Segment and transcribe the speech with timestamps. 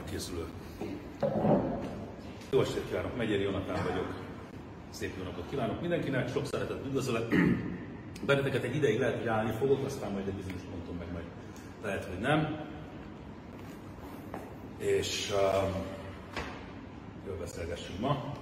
[0.00, 0.44] zsinagógára készülő.
[2.50, 4.14] Jó estét kívánok, Megyeri Jonatán vagyok.
[4.90, 7.34] Szép jó napot kívánok mindenkinek, sok szeretet üdvözölet.
[8.26, 11.24] Benneteket egy ideig lehet, hogy állni fogok, aztán majd egy bizonyos ponton meg majd
[11.82, 12.68] lehet, hogy nem.
[14.78, 15.68] És uh,
[17.26, 18.34] jól beszélgessünk ma.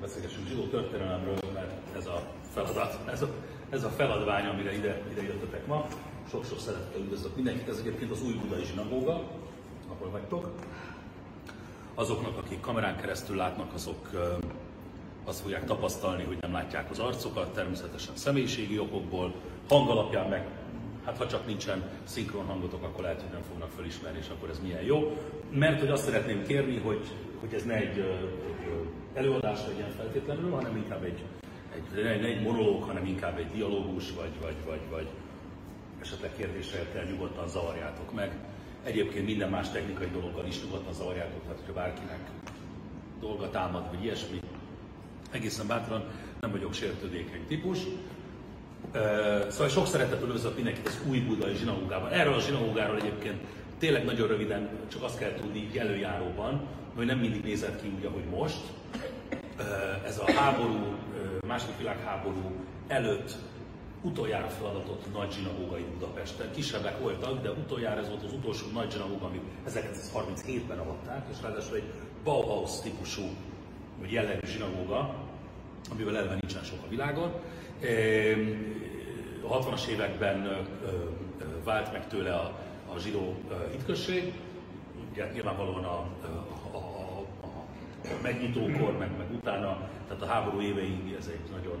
[0.00, 2.22] Beszélgessünk zsidó történelemről, mert ez a
[2.52, 3.28] feladat, ez a,
[3.70, 5.86] ez a feladvány, amire ide, ide jöttetek ma.
[6.30, 7.68] Sok-sok szeretettel üdvözlök mindenkit.
[7.68, 9.39] Ez egyébként az új budai zsinagóga,
[10.00, 10.50] ahol vagytok.
[11.94, 14.10] Azoknak, akik kamerán keresztül látnak, azok
[15.24, 19.34] azt fogják tapasztalni, hogy nem látják az arcokat, természetesen személyiségi okokból,
[19.68, 20.46] hang alapján meg,
[21.04, 24.60] hát ha csak nincsen szinkron hangotok, akkor lehet, hogy nem fognak felismerni, és akkor ez
[24.62, 25.16] milyen jó.
[25.50, 27.00] Mert hogy azt szeretném kérni, hogy,
[27.40, 31.24] hogy ez ne egy, egy előadás legyen feltétlenül, hanem inkább egy,
[31.74, 35.08] egy, ne egy monológ, hanem inkább egy dialógus, vagy, vagy, vagy, vagy
[36.00, 38.36] esetleg kérdésekkel nyugodtan zavarjátok meg.
[38.84, 42.30] Egyébként minden más technikai dologgal is nyugodtan zavarjátok, tehát hogyha bárkinek
[43.20, 44.40] dolga támad, vagy ilyesmi,
[45.30, 46.04] egészen bátran
[46.40, 47.78] nem vagyok sértődékeny típus.
[49.48, 52.10] Szóval sok szeretettel üdvözlök mindenkit az új budai zsinagógában.
[52.10, 53.40] Erről a zsinagógáról egyébként
[53.78, 56.60] tényleg nagyon röviden, csak azt kell tudni így előjáróban,
[56.96, 58.60] hogy nem mindig nézett ki úgy, ahogy most.
[60.06, 60.96] Ez a háború,
[61.46, 62.52] második világháború
[62.86, 63.34] előtt
[64.02, 66.50] utoljára feladatott nagy zsinagóga itt Budapesten.
[66.54, 71.76] Kisebbek voltak, de utoljára ez volt az utolsó nagy zsinagóga, amit 1937-ben avatták, és ráadásul
[71.76, 71.92] egy
[72.24, 73.22] Bauhaus típusú
[73.98, 75.14] vagy jellegű zsinagóga,
[75.90, 77.32] amivel eleve nincsen sok a világon.
[79.48, 80.66] A 60-as években
[81.64, 82.58] vált meg tőle a,
[82.94, 83.34] a zsidó
[83.70, 84.32] hitközség,
[85.12, 86.06] ugye nyilvánvalóan a,
[86.72, 87.48] a, a,
[88.04, 91.78] a megnyitókor, meg, meg utána, tehát a háború éveig ez egy nagyon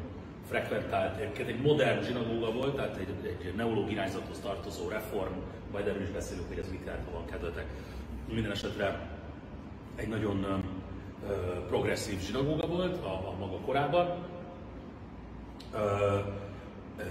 [0.50, 5.32] frekventált, egyébként egy modern zsinagóga volt, tehát egy, egy neológ irányzathoz tartozó reform,
[5.72, 7.66] majd erről is beszélünk, hogy ez mit jelent, ha van kedvetek.
[8.32, 9.08] Minden esetre
[9.96, 11.30] egy nagyon uh,
[11.68, 14.06] progresszív zsinagóga volt a, a maga korában,
[15.72, 15.80] uh,
[16.98, 17.04] uh,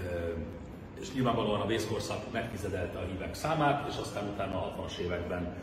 [1.00, 5.54] és nyilvánvalóan a vészkorszak megtizedelte a hívek számát, és aztán utána a 60-as években,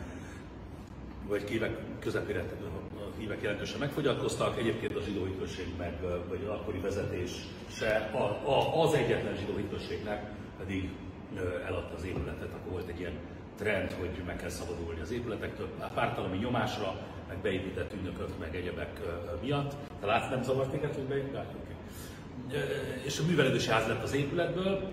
[1.28, 2.44] vagy évek közepére
[3.18, 5.94] hívek jelentősen megfogyatkoztak, egyébként a zsidó hitközség meg,
[6.30, 7.32] vagy az akkori vezetés
[7.70, 10.90] se, a, a, az egyetlen zsidó hitközségnek pedig
[11.68, 13.14] eladta az épületet, akkor volt egy ilyen
[13.58, 16.96] trend, hogy meg kell szabadulni az épületektől, pártalami nyomásra,
[17.28, 19.00] meg beépített ügynökök, meg egyebek
[19.42, 19.76] miatt.
[20.00, 21.54] Te látsz, nem zavart téged, hogy beépített?
[23.06, 24.92] És a művelődési ház lett az épületből,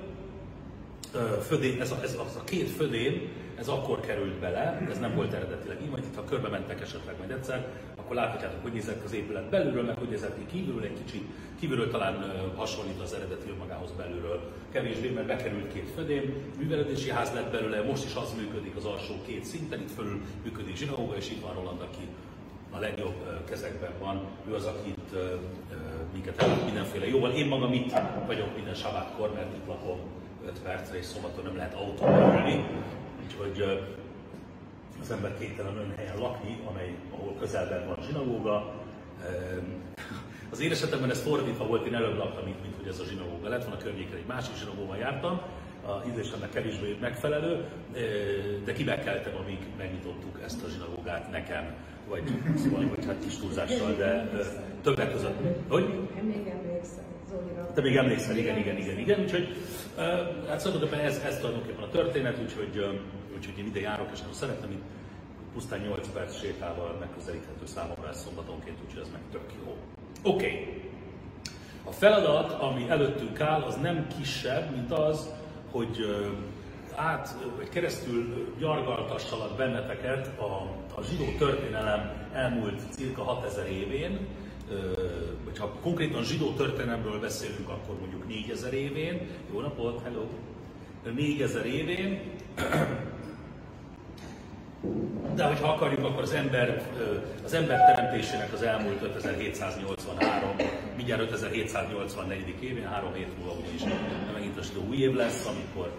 [1.47, 5.33] födén, ez a, ez a, a két födén, ez akkor került bele, ez nem volt
[5.33, 7.67] eredetileg így, majd itt ha körbe mentek esetleg majd egyszer,
[7.97, 11.25] akkor láthatjátok, hogy nézett az épület belülről, meg hogy nézett ki kívülről, egy kicsit
[11.59, 14.41] kívülről talán hasonlít az eredeti önmagához belülről.
[14.73, 19.15] Kevésbé, mert bekerült két födém, művelődési ház lett belőle, most is az működik az alsó
[19.27, 22.09] két szinten, itt fölül működik zsinagóga, és itt van Roland, aki
[22.71, 24.21] a legjobb kezekben van.
[24.49, 25.17] Ő az, aki itt
[26.13, 27.31] minket ellát mindenféle jóval.
[27.31, 27.93] Én magam itt
[28.27, 29.99] vagyok minden sabátkor, mert itt lakom
[30.47, 32.65] 5 percre, és szombaton nem lehet autóba ülni.
[33.25, 33.85] Úgyhogy
[35.01, 38.75] az ember képtelen ön helyen lakni, amely, ahol közelben van a zsinagóga.
[40.51, 43.49] Az én esetemben ez fordítva volt, én előbb laktam, mint, mint hogy ez a zsinagóga
[43.49, 45.41] lett, van a környéken egy másik zsinagóban jártam,
[45.87, 47.65] a ízlésemnek kevésbé megfelelő,
[48.65, 51.75] de kibekeltem, amíg megnyitottuk ezt a zsinagógát nekem,
[52.09, 52.23] vagy
[52.57, 54.31] szóval, vagy hát kis túlzással, de
[54.83, 55.37] többek között.
[55.69, 56.09] Hogy?
[56.23, 57.14] Még emlékszem.
[57.75, 59.21] Te még emlékszel, igen, igen, igen, igen.
[59.21, 59.57] Úgyhogy
[60.49, 63.01] hát tulajdonképpen ez, ez tulajdonképpen a történet, úgyhogy,
[63.37, 64.83] úgyhogy én ide járok, és nagyon szeretem, itt
[65.53, 69.77] pusztán 8 perc sétával megközelíthető számomra ez szombatonként, úgyhogy ez meg tök jó.
[70.33, 70.47] Oké.
[70.47, 70.83] Okay.
[71.85, 75.31] A feladat, ami előttünk áll, az nem kisebb, mint az,
[75.71, 75.97] hogy
[76.95, 80.45] át, vagy keresztül gyargaltassalak benneteket a,
[80.95, 84.19] a zsidó történelem elmúlt cirka 6000 évén,
[85.59, 89.21] vagy ha konkrétan zsidó történelemről beszélünk, akkor mondjuk 4000 évén,
[89.53, 90.27] jó napot, hello,
[91.15, 92.21] 4000 évén,
[95.35, 96.83] de hogyha akarjuk, akkor az ember,
[97.45, 100.57] az ember teremtésének az elmúlt 5783,
[100.97, 102.55] mindjárt 5784.
[102.61, 103.83] évén, három hét múlva ugyanis
[104.35, 105.91] megint a zsidó új év lesz, amikor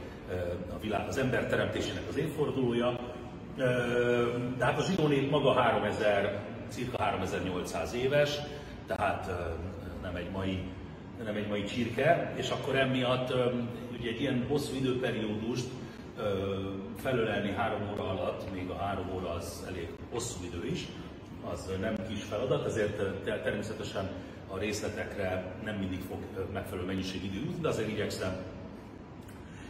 [0.70, 3.00] a világ, az ember teremtésének az évfordulója.
[4.58, 6.40] De hát a zsidó nép maga 3000,
[6.70, 8.40] cirka 3800 éves,
[8.86, 9.32] tehát
[10.02, 10.64] nem egy mai,
[11.24, 13.34] nem egy mai csirke, és akkor emiatt
[14.00, 15.68] ugye egy ilyen hosszú időperiódust
[16.98, 20.88] felölelni három óra alatt, még a három óra az elég hosszú idő is,
[21.52, 24.10] az nem kis feladat, ezért természetesen
[24.48, 26.18] a részletekre nem mindig fog
[26.54, 28.36] megfelelő mennyiség idő jutni, de azért igyekszem.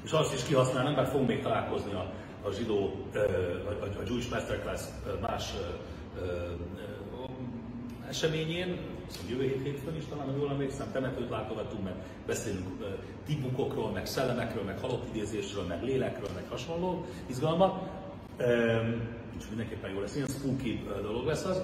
[0.03, 3.05] És azt is kihasználnom, mert fogunk még találkozni a, a zsidó,
[3.65, 4.81] a, a Jewish Masterclass
[5.21, 5.53] más
[8.09, 8.77] eseményén,
[9.29, 11.93] jövő hét hétfőn is talán, jól emlékszem, temetőt látogatunk, meg
[12.25, 12.67] beszélünk
[13.25, 17.89] tibukokról, meg szellemekről, meg halott idézésről, meg lélekről, meg hasonló izgalmak.
[19.37, 21.63] És mindenképpen jó lesz, ilyen spooky dolog lesz az.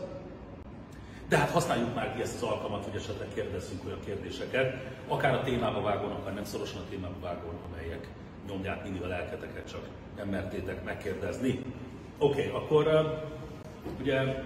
[1.30, 4.76] De hát használjuk már ki ezt az alkalmat, hogy esetleg kérdezzünk olyan kérdéseket,
[5.08, 8.08] akár a témába vágón, akár nem szorosan a témába vágón, amelyek
[8.48, 9.88] nyomják mindig a lelketeket, csak
[10.18, 11.60] nem mertétek megkérdezni.
[12.18, 13.12] Oké, okay, akkor
[14.00, 14.44] ugye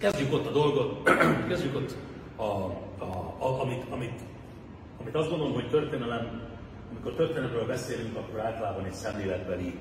[0.00, 1.10] kezdjük ott a dolgot,
[1.48, 1.94] kezdjük ott,
[2.36, 2.42] a,
[2.98, 4.20] a, a, amit, amit,
[5.00, 6.40] amit azt gondolom, hogy történelem,
[6.90, 9.78] amikor történelemről beszélünk, akkor általában egy szemléletbeli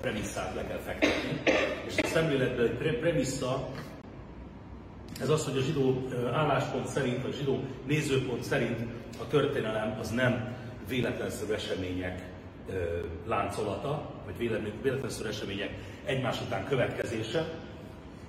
[0.00, 1.52] premisszát le kell fektetni.
[1.86, 3.68] És a szemléletbeli premissza
[5.20, 8.78] ez az, hogy a zsidó álláspont szerint, a zsidó nézőpont szerint
[9.20, 10.56] a történelem az nem
[10.88, 12.28] véletlenszerű események
[13.26, 14.50] láncolata, vagy
[14.82, 15.70] véletlenszerű események
[16.04, 17.46] egymás után következése,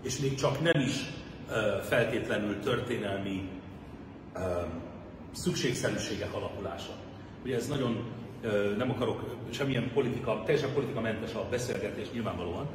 [0.01, 0.94] és még csak nem is
[1.81, 3.50] feltétlenül történelmi
[5.31, 6.92] szükségszerűségek alakulása.
[7.45, 8.03] Ugye ez nagyon,
[8.77, 12.68] nem akarok semmilyen politika, teljesen politikamentes a beszélgetés nyilvánvalóan,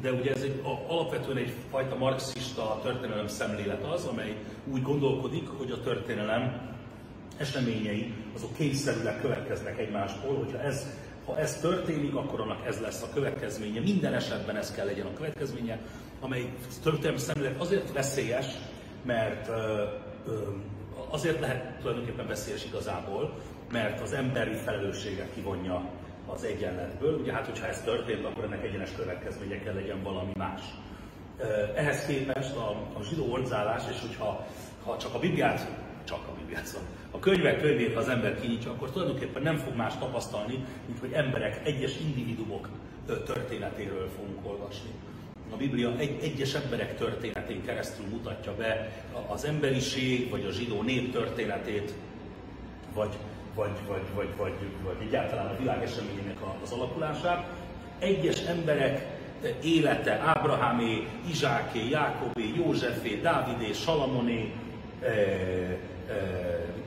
[0.00, 5.80] de ugye ez egy, alapvetően egyfajta marxista történelem szemlélet az, amely úgy gondolkodik, hogy a
[5.80, 6.70] történelem
[7.36, 10.86] eseményei azok kényszerűleg következnek egymásból, hogyha ez,
[11.26, 13.80] ha ez történik, akkor annak ez lesz a következménye.
[13.80, 15.80] Minden esetben ez kell legyen a következménye,
[16.22, 16.52] amely
[16.82, 18.46] történelmi szemlélet azért veszélyes,
[19.02, 19.50] mert
[21.10, 23.34] azért lehet tulajdonképpen veszélyes igazából,
[23.72, 25.88] mert az emberi felelősséget kivonja
[26.26, 27.18] az egyenletből.
[27.18, 30.60] Ugye hát, hogyha ez történt, akkor ennek egyenes következménye kell legyen valami más.
[31.74, 34.46] Ehhez képest a, a zsidó ordzálás, és hogyha
[34.84, 35.66] ha csak a Bibliát,
[36.04, 39.98] csak a Bibliát, szóval a könyvek könyvét, az ember kinyitja, akkor tulajdonképpen nem fog más
[39.98, 42.68] tapasztalni, mint hogy emberek, egyes individumok
[43.06, 44.90] történetéről fogunk olvasni.
[45.52, 48.90] A Biblia egy, egyes emberek történetén keresztül mutatja be
[49.28, 51.94] az emberiség, vagy a zsidó nép történetét,
[52.94, 53.16] vagy
[53.54, 54.52] vagy, vagy, vagy, vagy,
[54.84, 57.50] vagy egyáltalán a világ eseményének az alakulását.
[57.98, 59.06] Egyes emberek
[59.62, 64.52] élete, Ábrahámé, Izsáké, Jákobé, Józsefé, Dávidé, Salamoné,
[65.02, 65.78] e, e,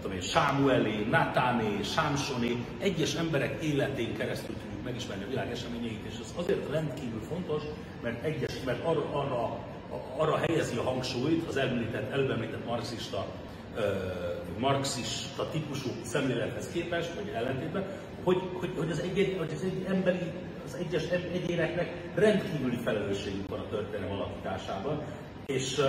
[0.01, 6.13] tudom én, Sámuelé, Natáné, Sámsoné, egyes emberek életén keresztül tudjuk megismerni a világ eseményeit, és
[6.21, 7.61] ez azért rendkívül fontos,
[8.01, 9.57] mert, egyes, mert arra, arra,
[10.17, 13.25] arra helyezi a hangsúlyt az említett, előbb marxista
[14.57, 17.85] marxista típusú szemlélethez képest, vagy ellentétben,
[18.23, 20.31] hogy, hogy, hogy, az egy, hogy az egy emberi,
[20.65, 21.03] az egyes
[21.33, 25.01] egyéneknek rendkívüli felelősségük van a történelem alakításában,
[25.45, 25.81] és,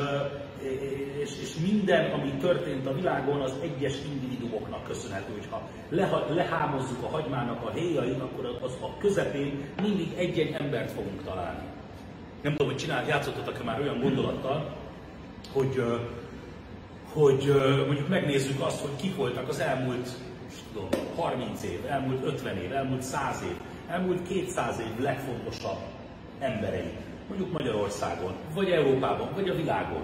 [1.22, 5.32] és, és minden, ami történt a világon, az egyes individuumoknak köszönhető.
[5.32, 11.22] Hogyha leha, lehámozzuk a hagymának a héjait, akkor az a közepén mindig egy-egy embert fogunk
[11.24, 11.75] találni.
[12.46, 14.74] Nem tudom, hogy csinál, játszottatok-e már olyan gondolattal,
[15.52, 15.82] hogy
[17.12, 17.52] hogy
[17.86, 20.08] mondjuk megnézzük azt, hogy kik voltak az elmúlt
[20.72, 23.56] tudom, 30 év, elmúlt 50 év, elmúlt 100 év,
[23.88, 25.78] elmúlt 200 év legfontosabb
[26.38, 26.90] emberei,
[27.28, 30.02] mondjuk Magyarországon, vagy Európában, vagy a világon.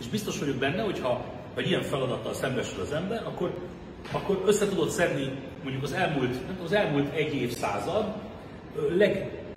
[0.00, 1.24] És biztos vagyok benne, hogyha
[1.54, 3.54] vagy ilyen feladattal szembesül az ember, akkor,
[4.12, 5.30] akkor össze tudod szedni
[5.62, 8.14] mondjuk az elmúlt, az elmúlt egy évszázad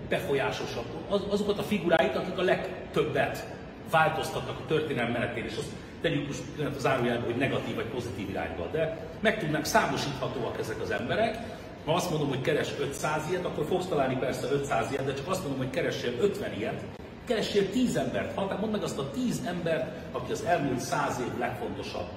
[0.10, 3.46] legbefolyásosabb, az, azokat a figuráit, akik a legtöbbet
[3.92, 5.70] változtattak a történelem menetén, és azt
[6.02, 6.42] tegyük most
[6.76, 11.38] az zárójelbe, hogy negatív vagy pozitív irányba, de meg tudnak számosíthatóak ezek az emberek.
[11.86, 15.28] Ha azt mondom, hogy keres 500 ilyet, akkor fogsz találni persze 500 ilyet, de csak
[15.28, 16.82] azt mondom, hogy keressél 50 ilyet,
[17.26, 21.40] keressél 10 embert, ha mondd meg azt a 10 embert, aki az elmúlt 100 év
[21.40, 22.08] legfontosabb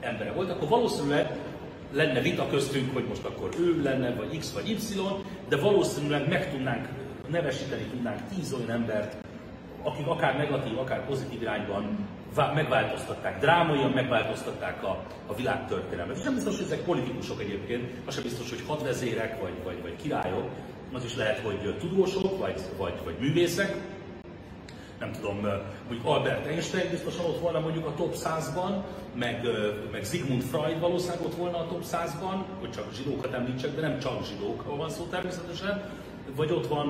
[0.00, 1.38] embere volt, akkor valószínűleg
[1.92, 4.76] lenne vita köztünk, hogy most akkor ő lenne, vagy X vagy Y,
[5.48, 6.88] de valószínűleg meg tudnánk,
[7.30, 9.16] nevesíteni tudnánk 10 olyan embert,
[9.82, 12.08] akik akár negatív, akár pozitív irányban
[12.54, 16.16] megváltoztatták, drámaian megváltoztatták a, a világtörténelmet.
[16.16, 19.96] És nem biztos, hogy ezek politikusok egyébként, az sem biztos, hogy hadvezérek vagy, vagy, vagy
[20.02, 20.48] királyok,
[20.92, 23.76] az is lehet, hogy tudósok vagy, vagy, vagy művészek.
[24.98, 25.40] Nem tudom,
[25.88, 28.82] mondjuk Albert Einstein biztosan ott volna mondjuk a top 100-ban,
[29.14, 29.46] meg,
[29.92, 33.98] meg Sigmund Freud valószínűleg ott volna a top 100-ban, hogy csak zsidókat említsek, de nem
[33.98, 35.82] csak zsidókról van szó természetesen.
[36.36, 36.86] Vagy ott van,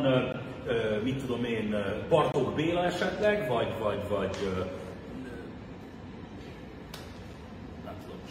[1.03, 1.77] mit tudom én,
[2.09, 4.37] Bartók Béla esetleg, vagy, vagy, vagy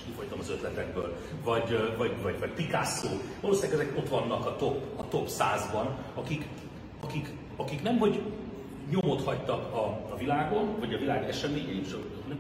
[0.05, 3.07] kifolytam az ötletekből, vagy, vagy, vagy, vagy Picasso.
[3.41, 6.47] Valószínűleg ezek ott vannak a top, a top 100-ban, akik,
[6.99, 8.21] akik, akik nem hogy
[8.89, 11.85] nyomot hagytak a, a világon, vagy a világ eseményein,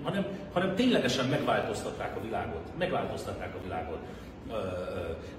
[0.03, 2.77] hanem, hanem ténylegesen megváltoztatták a világot.
[2.77, 3.99] Megváltoztatták a világot.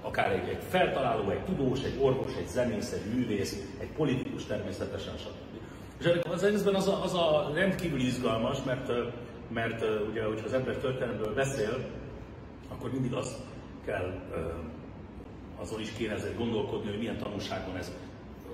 [0.01, 5.17] Akár egy, egy feltaláló, egy tudós, egy orvos, egy zenész, egy művész, egy politikus természetesen,
[5.17, 5.51] stb.
[5.99, 8.91] És az egészben az a, az a rendkívül izgalmas, mert,
[9.47, 11.77] mert ugye, hogyha az ember történelemből beszél,
[12.67, 13.35] akkor mindig azt
[13.85, 14.13] kell,
[15.61, 17.91] azon is kéne ezért gondolkodni, hogy milyen tanulságon ez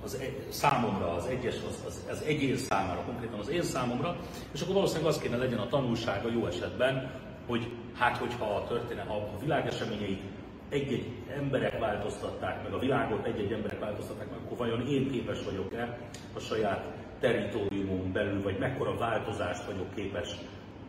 [0.03, 4.17] az egy, számomra, az egyes, az, az, az egyén számára, konkrétan az én számomra,
[4.51, 7.11] és akkor valószínűleg az kéne legyen a tanulsága jó esetben,
[7.47, 10.21] hogy hát hogyha a történet, a világeseményeit
[10.69, 15.97] egy-egy emberek változtatták meg, a világot egy-egy emberek változtatták meg, akkor vajon én képes vagyok-e
[16.33, 16.85] a saját
[17.19, 20.35] teritoriumon belül, vagy mekkora változást vagyok képes,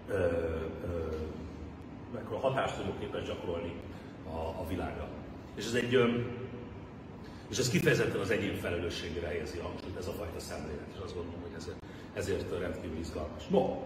[0.09, 0.19] ö, ö,
[2.15, 3.73] mekkora hatást vagyok képes gyakorolni
[4.25, 5.09] a, a világra.
[5.55, 5.99] És ez egy,
[7.51, 11.41] és ez kifejezetten az egyén felelősségére helyezi hangsúlyt, ez a fajta szemlélet, és azt gondolom,
[11.43, 11.77] hogy ezért,
[12.15, 13.47] ezért rendkívül izgalmas.
[13.47, 13.77] No,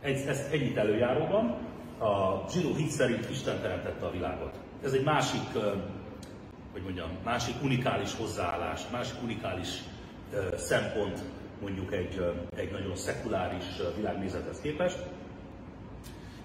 [0.00, 1.66] ez, ez ennyit előjáróban.
[1.98, 4.58] A zsidó hit szerint Isten teremtette a világot.
[4.82, 5.52] Ez egy másik,
[6.72, 9.68] hogy mondjam, másik unikális hozzáállás, másik unikális
[10.56, 11.22] szempont
[11.60, 13.64] mondjuk egy, egy nagyon szekuláris
[13.96, 14.98] világnézethez képest.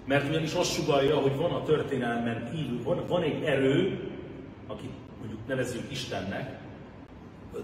[0.04, 4.00] Mert ugyanis azt sugalja, hogy van a történelmen kívül, van, van egy erő,
[4.66, 6.58] akit mondjuk nevezzük Istennek,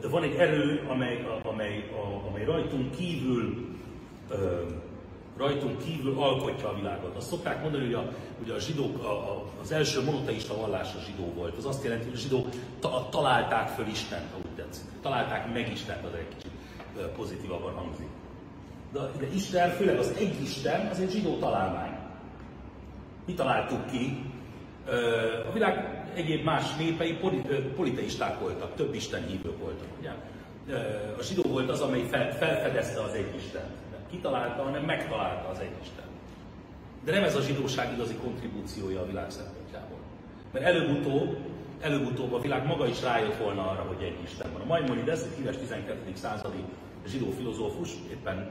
[0.00, 1.90] de van egy erő, amely, amely,
[2.28, 3.68] amely rajtunk kívül
[5.40, 7.16] rajtunk kívül alkotja a világot.
[7.16, 10.99] Azt szokták mondani, hogy a, hogy a zsidók, a, a, az első monoteista vallás a
[11.06, 11.56] zsidó volt.
[11.56, 12.49] Az azt jelenti, hogy a zsidók
[12.80, 14.85] ta, találták föl Istent, ha úgy tetszik.
[15.02, 16.50] Találták meg Istent, az egy kicsit
[17.16, 18.09] pozitívabban hangzik.
[18.92, 21.99] De, de Isten, főleg az egy Isten, az egy zsidó találmány.
[23.26, 24.18] Mi találtuk ki?
[25.49, 27.18] A világ egyéb más népei
[27.76, 29.87] politeisták voltak, több Isten hívők voltak.
[29.99, 30.11] Ugye?
[31.18, 32.02] A zsidó volt az, amely
[32.38, 33.80] felfedezte az egy Istent
[34.11, 36.05] kitalálta, hanem megtalálta az egy Isten.
[37.05, 39.99] De nem ez a zsidóság igazi kontribúciója a világ szempontjából.
[40.52, 41.37] Mert előbb-utóbb,
[41.81, 44.61] előbb-utóbb a világ maga is rájött volna arra, hogy egy Isten van.
[44.61, 46.12] A Maimonides, egy híres 12.
[46.14, 46.64] századi
[47.07, 48.50] zsidó filozófus, éppen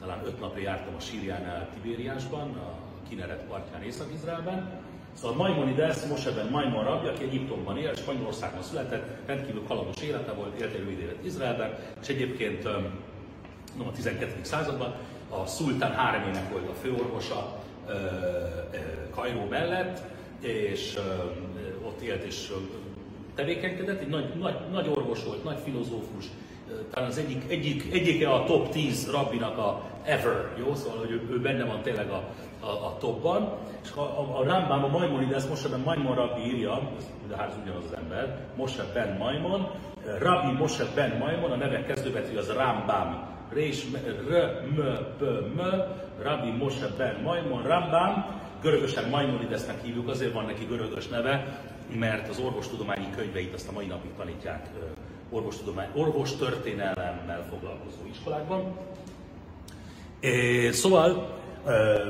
[0.00, 2.78] talán öt napja jártam a Síriánál Tibériásban, a
[3.08, 4.80] Kineret partján Észak-Izraelben,
[5.14, 10.74] Szóval Maimonides, Moseben Maimon rabja, aki Egyiptomban él, Spanyolországban született, rendkívül kalandos élete volt, élt
[10.74, 12.68] egy Izraelben, és egyébként
[13.78, 14.40] a 12.
[14.42, 14.94] században
[15.28, 17.58] a szultán háremének volt a főorvosa
[19.10, 20.02] Kajró mellett,
[20.40, 20.98] és
[21.86, 22.52] ott élt és
[23.34, 26.24] tevékenykedett, egy nagy, nagy, nagy orvos volt, nagy filozófus,
[26.90, 30.74] talán az egyik, egyik, egyike a top 10 rabbinak a ever, jó?
[30.74, 32.22] Szóval, hogy ő, ő benne van tényleg a,
[32.60, 33.56] a, a topban.
[33.82, 36.90] És a, a, a Rambam, a Maimonides, most ebben Maimon rabbi írja,
[37.28, 39.70] de hát ugyanaz az ember, Moshe ben Maimon,
[40.18, 43.84] Rabbi Moshe ben Maimon, a neve kezdőbetű az Rambam, Rés,
[44.28, 44.80] R, M,
[45.18, 45.22] P,
[45.56, 45.60] M,
[46.22, 51.60] Rabbi Moshe ben Maimon, Rambam, görögösen Maimonidesnek hívjuk, azért van neki görögös neve,
[51.98, 54.68] mert az orvostudományi könyveit azt a mai napig tanítják
[55.30, 58.76] orvostudomány, orvostörténelemmel foglalkozó iskolákban.
[60.70, 61.38] Szóval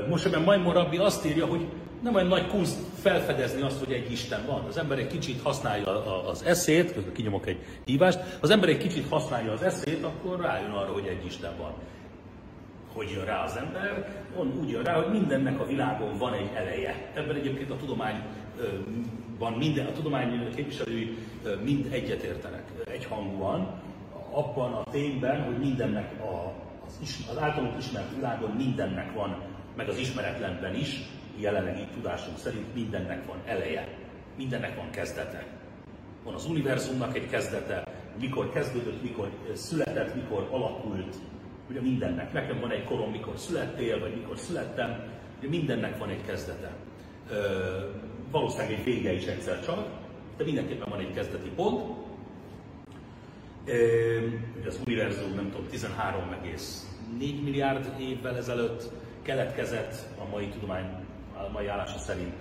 [0.09, 1.67] most ebben Maimon Rabbi azt írja, hogy
[2.03, 4.65] nem olyan nagy kunst felfedezni azt, hogy egy Isten van.
[4.65, 9.53] Az ember egy kicsit használja az eszét, kinyomok egy hívást, az ember egy kicsit használja
[9.53, 11.73] az eszét, akkor rájön arra, hogy egy Isten van.
[12.93, 14.23] Hogy jön rá az ember?
[14.37, 17.11] On, úgy jön rá, hogy mindennek a világon van egy eleje.
[17.15, 21.17] Ebben egyébként a tudományban minden, a tudomány képviselői
[21.63, 23.81] mind egyetértenek egyhangúan,
[24.31, 26.53] abban a tényben, hogy mindennek a,
[26.87, 29.37] az, az általunk ismert világon mindennek van,
[29.77, 31.03] meg az ismeretlenben is,
[31.37, 33.89] jelenlegi tudásunk szerint mindennek van eleje,
[34.37, 35.47] mindennek van kezdete.
[36.25, 37.85] Van az univerzumnak egy kezdete,
[38.21, 41.17] mikor kezdődött, mikor született, mikor alakult,
[41.71, 42.33] ugye mindennek.
[42.33, 45.03] Nekem van egy korom, mikor születtél, vagy mikor születtem,
[45.39, 46.77] ugye mindennek van egy kezdete.
[47.31, 47.37] Ö,
[48.31, 49.87] valószínűleg egy vége is egyszer csak,
[50.37, 51.97] de mindenképpen van egy kezdeti pont.
[53.65, 54.19] Ö,
[54.59, 58.91] ugye az univerzum, nem tudom, 13,4 milliárd évvel ezelőtt
[59.23, 61.02] keletkezett a mai tudomány
[61.49, 62.33] a mai állása szerint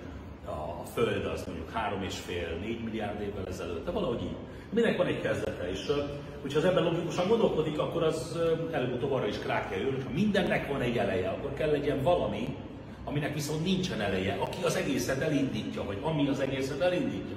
[0.46, 4.36] a Föld az mondjuk 3,5-4 milliárd évvel ezelőtt, de valahogy így.
[4.70, 5.92] Minek van egy kezdete, és
[6.42, 8.38] hogyha az ember logikusan gondolkodik, akkor az
[8.70, 12.56] előbb-utóbb arra is rá kell jönni, ha mindennek van egy eleje, akkor kell legyen valami,
[13.04, 17.36] aminek viszont nincsen eleje, aki az egészet elindítja, vagy ami az egészet elindítja.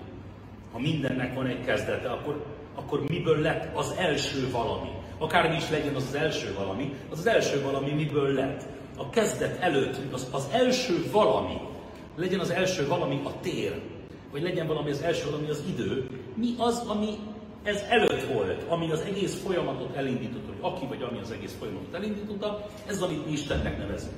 [0.71, 2.45] Ha mindennek van egy kezdete, akkor,
[2.75, 4.89] akkor miből lett az első valami?
[5.17, 8.65] Akármi is legyen az az első valami, az az első valami miből lett?
[8.97, 11.57] A kezdet előtt az, az első valami,
[12.15, 13.81] legyen az első valami a tér,
[14.31, 17.17] vagy legyen valami az első valami az idő, mi az, ami
[17.63, 21.93] ez előtt volt, ami az egész folyamatot elindította, hogy aki vagy ami az egész folyamatot
[21.93, 24.15] elindította, ez amit mi Istennek nevezünk.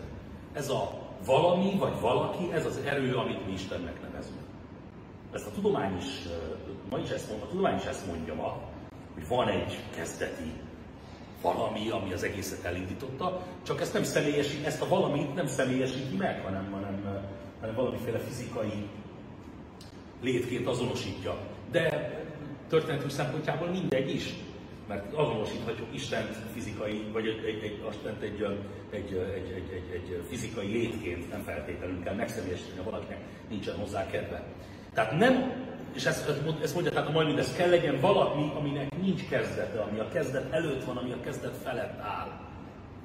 [0.54, 4.40] Ez a valami vagy valaki, ez az erő, amit mi Istennek nevezünk.
[5.34, 6.28] ezt a tudomány is,
[6.90, 8.58] ma is ezt mondja, a tudomány is ezt mondja ma,
[9.14, 10.52] hogy van egy kezdeti
[11.42, 16.42] valami, ami az egészet elindította, csak ezt nem személyesít, ezt a valamit nem személyesíti meg,
[16.42, 17.24] hanem, hanem,
[17.60, 18.88] hanem valamiféle fizikai
[20.22, 21.38] létként azonosítja.
[21.72, 22.16] De
[22.70, 24.34] történetünk szempontjából mindegy is,
[24.88, 27.82] mert azonosíthatjuk Istent fizikai, vagy egy, egy, egy,
[28.22, 28.42] egy,
[28.92, 29.14] egy, egy,
[29.56, 34.44] egy, egy, egy fizikai létként, nem feltétlenül kell megszemélyesíteni, ha valakinek nincsen hozzá kedve.
[34.94, 35.52] Tehát nem,
[35.98, 36.32] és ezt,
[36.64, 40.54] ezt mondja, tehát a majd mindez kell legyen valami, aminek nincs kezdete, ami a kezdet
[40.54, 42.40] előtt van, ami a kezdet felett áll,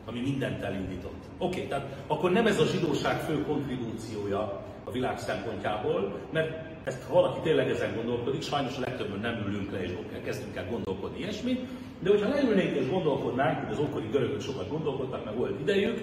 [0.04, 1.22] ami mindent elindított.
[1.38, 7.02] Oké, okay, tehát akkor nem ez a zsidóság fő kontribúciója a világ szempontjából, mert ezt
[7.08, 9.90] ha valaki tényleg ezen gondolkodik, sajnos a legtöbben nem ülünk le és
[10.24, 11.60] kezdünk el gondolkodni ilyesmit,
[11.98, 16.00] de hogyha leülnénk és gondolkodnánk, hogy az ókori görögök sokat gondolkodtak, meg volt idejük,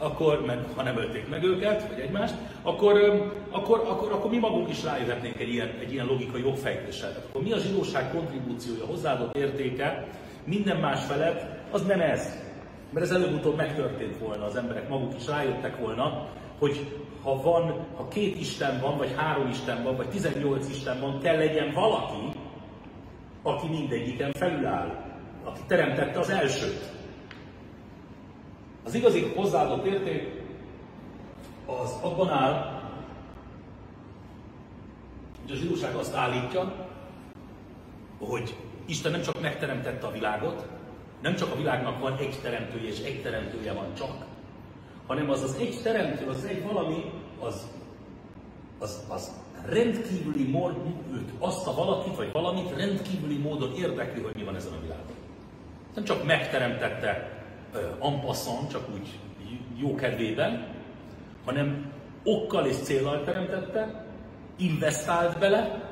[0.00, 4.68] akkor, meg, ha nem ölték meg őket, vagy egymást, akkor, akkor, akkor, akkor mi magunk
[4.68, 7.08] is rájöhetnénk egy ilyen, egy ilyen logikai jogfejtéssel.
[7.08, 10.06] Tehát akkor mi a zsidóság kontribúciója, hozzáadott értéke
[10.44, 12.38] minden más felett, az nem ez.
[12.90, 16.28] Mert ez előbb-utóbb megtörtént volna, az emberek maguk is rájöttek volna,
[16.58, 16.86] hogy
[17.22, 21.36] ha van, ha két Isten van, vagy három Isten van, vagy 18 Isten van, kell
[21.36, 22.36] legyen valaki,
[23.42, 25.04] aki mindegyiken felüláll,
[25.44, 26.99] aki teremtette az elsőt.
[28.84, 30.28] Az igazi hozzáadott érték
[31.66, 32.80] az abban áll,
[35.40, 36.88] hogy a zsidóság azt állítja,
[38.18, 38.54] hogy
[38.86, 40.66] Isten nem csak megteremtette a világot,
[41.22, 44.24] nem csak a világnak van egy teremtője, és egy teremtője van csak,
[45.06, 47.66] hanem az az egy teremtő, az egy valami, az,
[48.78, 49.30] az, az
[49.66, 51.04] rendkívüli módon,
[51.38, 55.14] azt a valakit vagy valamit rendkívüli módon érdekli, hogy mi van ezen a világon.
[55.94, 57.39] Nem csak megteremtette
[57.98, 59.18] ampasszon, csak úgy
[59.76, 60.66] jó kedvében,
[61.44, 61.92] hanem
[62.24, 64.04] okkal és célral teremtette,
[64.56, 65.88] investált bele,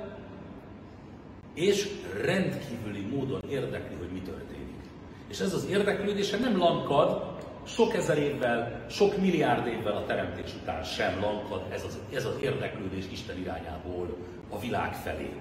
[1.55, 1.89] és
[2.25, 4.81] rendkívüli módon érdekli, hogy mi történik.
[5.29, 10.83] És ez az érdeklődése nem lankad, sok ezer évvel, sok milliárd évvel a teremtés után
[10.85, 14.17] sem lankad ez az, ez az érdeklődés Isten irányából
[14.51, 15.33] a világ felé.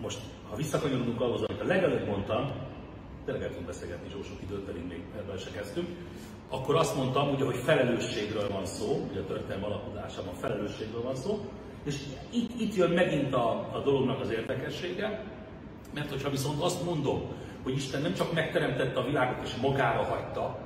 [0.00, 0.18] Most,
[0.50, 2.52] ha visszakanyarodunk ahhoz, amit a legelőbb mondtam,
[3.24, 5.88] tényleg el tudunk beszélgetni jó sok időt, pedig még ebben se kezdtünk,
[6.48, 11.44] akkor azt mondtam, ugye, hogy felelősségről van szó, ugye a történelmi alakulásában felelősségről van szó,
[11.84, 11.96] és
[12.30, 15.24] itt, itt jön megint a, a dolognak az érdekessége,
[15.94, 17.22] mert hogyha viszont azt mondom,
[17.62, 20.58] hogy Isten nem csak megteremtette a világot és magára hagyta,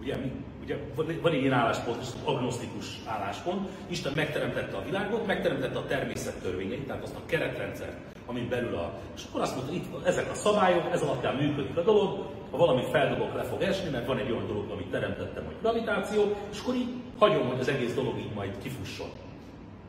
[0.00, 0.16] ugye,
[0.62, 0.76] ugye
[1.22, 7.02] van egy ilyen álláspont, agnosztikus álláspont, Isten megteremtette a világot, megteremtette a természet törvényeit, tehát
[7.02, 7.96] azt a keretrendszert,
[8.30, 8.92] amin belül a...
[9.16, 12.88] És akkor azt mondta, itt ezek a szabályok, ez alapján működik a dolog, ha valamit
[12.88, 16.74] feldobok, le fog esni, mert van egy olyan dolog, amit teremtettem, hogy gravitáció, és akkor
[16.74, 19.08] így hagyom, hogy az egész dolog így majd kifusson.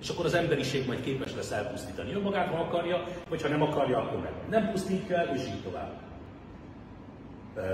[0.01, 3.97] És akkor az emberiség majd képes lesz elpusztítani önmagát, ha akarja, vagy ha nem akarja,
[3.97, 4.33] akkor nem.
[4.49, 5.91] Nem pusztítja el, és így tovább.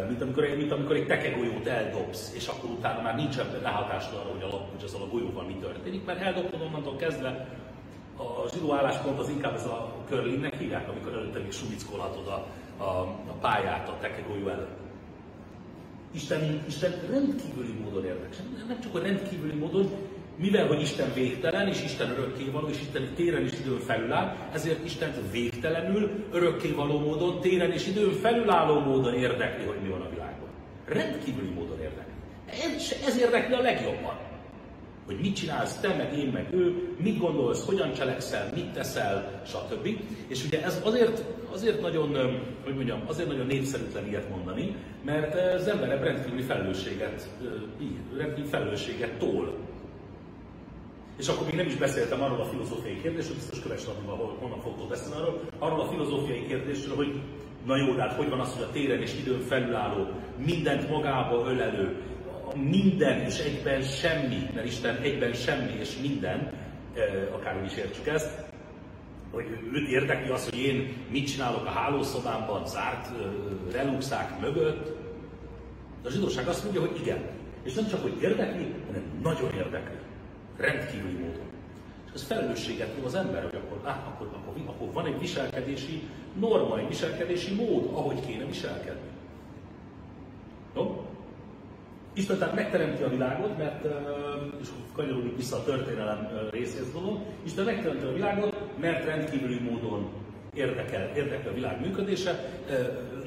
[0.08, 4.42] Mint amikor, mint amikor egy tekegolyót eldobsz, és akkor utána már nincsen ráhatásod arra, hogy,
[4.42, 7.48] a, hogy azzal a golyóval mi történik, mert eldobtad onnantól kezdve
[8.18, 12.48] a zsidó álláspont az inkább ez a curlingnek hívják, amikor előtte még sumickolhatod a,
[12.84, 14.78] a, a pályát a tekegolyó előtt.
[16.12, 18.38] Isten, Isten rendkívüli módon érdekes.
[18.68, 19.92] Nem csak a rendkívüli módon,
[20.36, 25.14] mivel hogy Isten végtelen, és Isten örökkévaló, és Isten téren és időn felüláll, ezért Isten
[25.32, 30.50] végtelenül, örökkévaló módon, téren és időn felülálló módon érdekli, hogy mi van a világban.
[30.86, 32.14] Rendkívüli módon érdekli.
[32.48, 34.18] Ez, ez érdekli a legjobban.
[35.08, 39.88] Hogy mit csinálsz te, meg én, meg ő, mit gondolsz, hogyan cselekszel, mit teszel, stb.
[40.28, 45.68] És ugye ez azért, azért nagyon, hogy mondjam, azért nagyon népszerűtlen ilyet mondani, mert az
[45.68, 47.30] ember rendkívüli felelősséget,
[48.18, 49.66] rendkívüli felelősséget tól
[51.18, 54.90] és akkor még nem is beszéltem arról a filozófiai kérdésről, biztos kövess ahol honnan fogtok
[54.90, 57.22] beszélni arról, arról a filozófiai kérdésről, hogy
[57.66, 60.08] na jó, de hát hogy van az, hogy a téren és időn felülálló,
[60.46, 62.02] mindent magába ölelő,
[62.56, 66.52] minden és egyben semmi, mert Isten egyben semmi és minden,
[67.34, 68.46] akárhogy is értsük ezt,
[69.32, 73.08] hogy őt érdekli az, hogy én mit csinálok a hálószobámban, zárt
[73.72, 74.86] reluxák mögött.
[76.02, 77.20] De a zsidóság azt mondja, hogy igen.
[77.64, 79.98] És nem csak, hogy érdekli, hanem nagyon érdekli
[80.58, 81.46] rendkívüli módon.
[82.06, 86.02] És ez felelősséget tud az ember, hogy akkor, á, akkor, akkor, akkor van egy viselkedési
[86.40, 89.10] norma, egy viselkedési mód, ahogy kéne viselkedni.
[90.76, 91.07] Jó?
[92.18, 93.86] Isten tehát megteremti a világot, mert,
[94.62, 100.10] és kanyarodik vissza a történelem részéhez dolog, Isten megteremti a világot, mert rendkívüli módon
[100.54, 102.50] érdekel, érdekel a világ működése.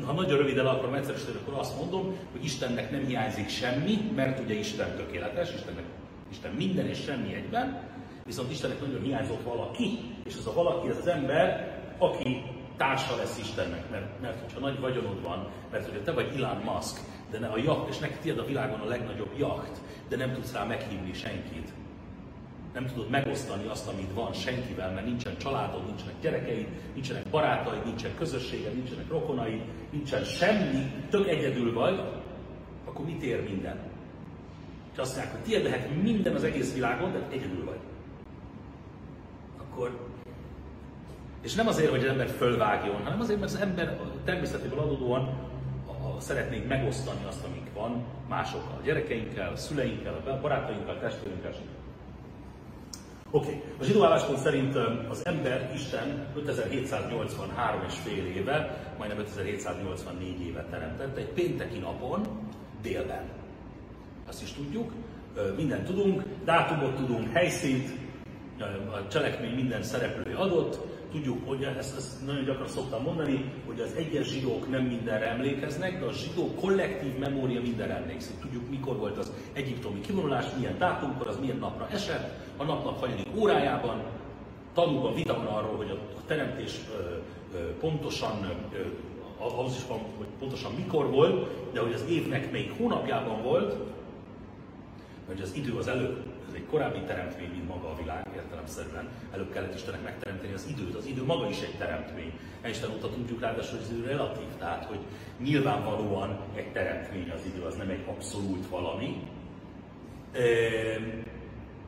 [0.06, 4.54] Ha nagyon röviden akarom egyszerűsíteni, akkor azt mondom, hogy Istennek nem hiányzik semmi, mert ugye
[4.54, 5.84] Isten tökéletes, Istennek
[6.30, 7.88] Isten minden és semmi egyben,
[8.24, 12.42] Viszont Istennek nagyon hiányzott valaki, és az a valaki az az ember, aki
[12.76, 17.00] társa lesz Istennek, mert, mert hogyha nagy vagyonod van, mert hogyha te vagy Elon Musk,
[17.30, 20.52] de ne a jacht, és neked tiéd a világon a legnagyobb jacht, de nem tudsz
[20.52, 21.72] rá meghívni senkit.
[22.74, 28.14] Nem tudod megosztani azt, amit van senkivel, mert nincsen családod, nincsenek gyerekeid, nincsenek barátaid, nincsen
[28.14, 32.00] közösséged, nincsenek rokonaid, nincsen semmi, tök egyedül vagy,
[32.84, 33.78] akkor mit ér minden?
[34.92, 37.78] És azt mondják, hogy tiéd lehet minden az egész világon, de egyedül vagy.
[39.58, 40.08] Akkor
[41.40, 45.28] és nem azért, hogy az ember fölvágjon, hanem azért, mert az ember természetéből adódóan
[46.20, 51.52] szeretnénk megosztani azt, amik van másokkal, a gyerekeinkkel, a szüleinkkel, a barátainkkal, a testvérünkkel.
[53.30, 53.62] Oké, okay.
[53.78, 54.76] a zsidó álláspont szerint
[55.08, 62.20] az ember, Isten 5783 és fél éve, majdnem 5784 éve teremtette, egy pénteki napon,
[62.82, 63.22] délben.
[64.28, 64.92] Azt is tudjuk,
[65.56, 67.88] mindent tudunk, dátumot tudunk, helyszínt,
[68.92, 70.78] a cselekmény minden szereplője adott,
[71.10, 76.00] tudjuk, hogy ezt, ezt nagyon gyakran szoktam mondani, hogy az egyes zsidók nem mindenre emlékeznek,
[76.00, 78.38] de a zsidó kollektív memória mindenre emlékszik.
[78.40, 83.26] Tudjuk, mikor volt az egyiptomi kivonulás, milyen dátumkor, az milyen napra esett, a napnak hanyadik
[83.36, 84.02] órájában,
[84.74, 87.16] tanulva vita arról, hogy a, teremtés ö,
[87.56, 88.78] ö, pontosan ö,
[89.38, 93.76] ahhoz is van, hogy pontosan mikor volt, de hogy az évnek még hónapjában volt,
[95.26, 95.98] hogy az idő az ez
[96.60, 99.08] egy korábbi teremtmény, mint maga a világ értelemszerűen.
[99.34, 100.94] Előbb kellett Istennek megteremteni az időt.
[100.94, 102.32] Az idő maga is egy teremtmény.
[102.64, 104.50] Isten óta tudjuk ráadásul, hogy az idő relatív.
[104.58, 104.98] Tehát, hogy
[105.38, 109.22] nyilvánvalóan egy teremtmény az idő, az nem egy abszolút valami.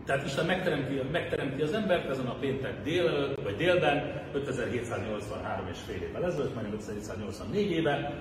[0.06, 6.02] Tehát Isten megteremti, megteremti az embert ezen a péntek dél, vagy délben, 5783 és fél
[6.02, 8.12] évvel ezelőtt, majdnem 5784 éve,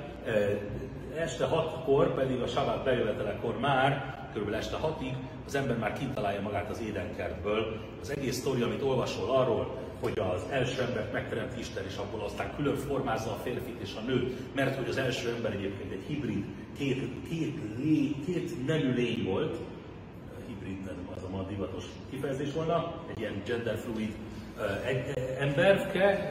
[1.15, 4.53] este 6-kor pedig a sabát bejövetelekor már kb.
[4.53, 5.13] este hatig,
[5.45, 7.79] az ember már kint találja magát az édenkertből.
[8.01, 12.55] Az egész sztori, amit olvasol arról, hogy az első embert megteremti Isten, és abból aztán
[12.55, 16.45] külön formázza a férfit és a nőt, mert hogy az első ember egyébként egy hibrid,
[16.77, 19.57] két, két, lé, két nemű lény volt,
[20.47, 24.13] hibrid nem az a ma divatos kifejezés volna, egy ilyen genderfluid
[24.85, 26.29] egy emberke,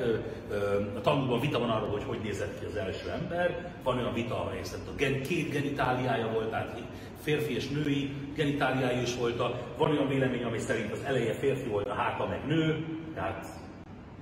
[0.97, 4.41] a tanulban vita van arról, hogy hogy nézett ki az első ember, van olyan vita,
[4.45, 4.95] amely szerint a
[5.27, 6.83] két genitáliája volt, tehát
[7.23, 9.77] férfi és női genitáliái is voltak.
[9.77, 13.47] Van olyan vélemény, ami szerint az eleje férfi volt, a háta meg nő, tehát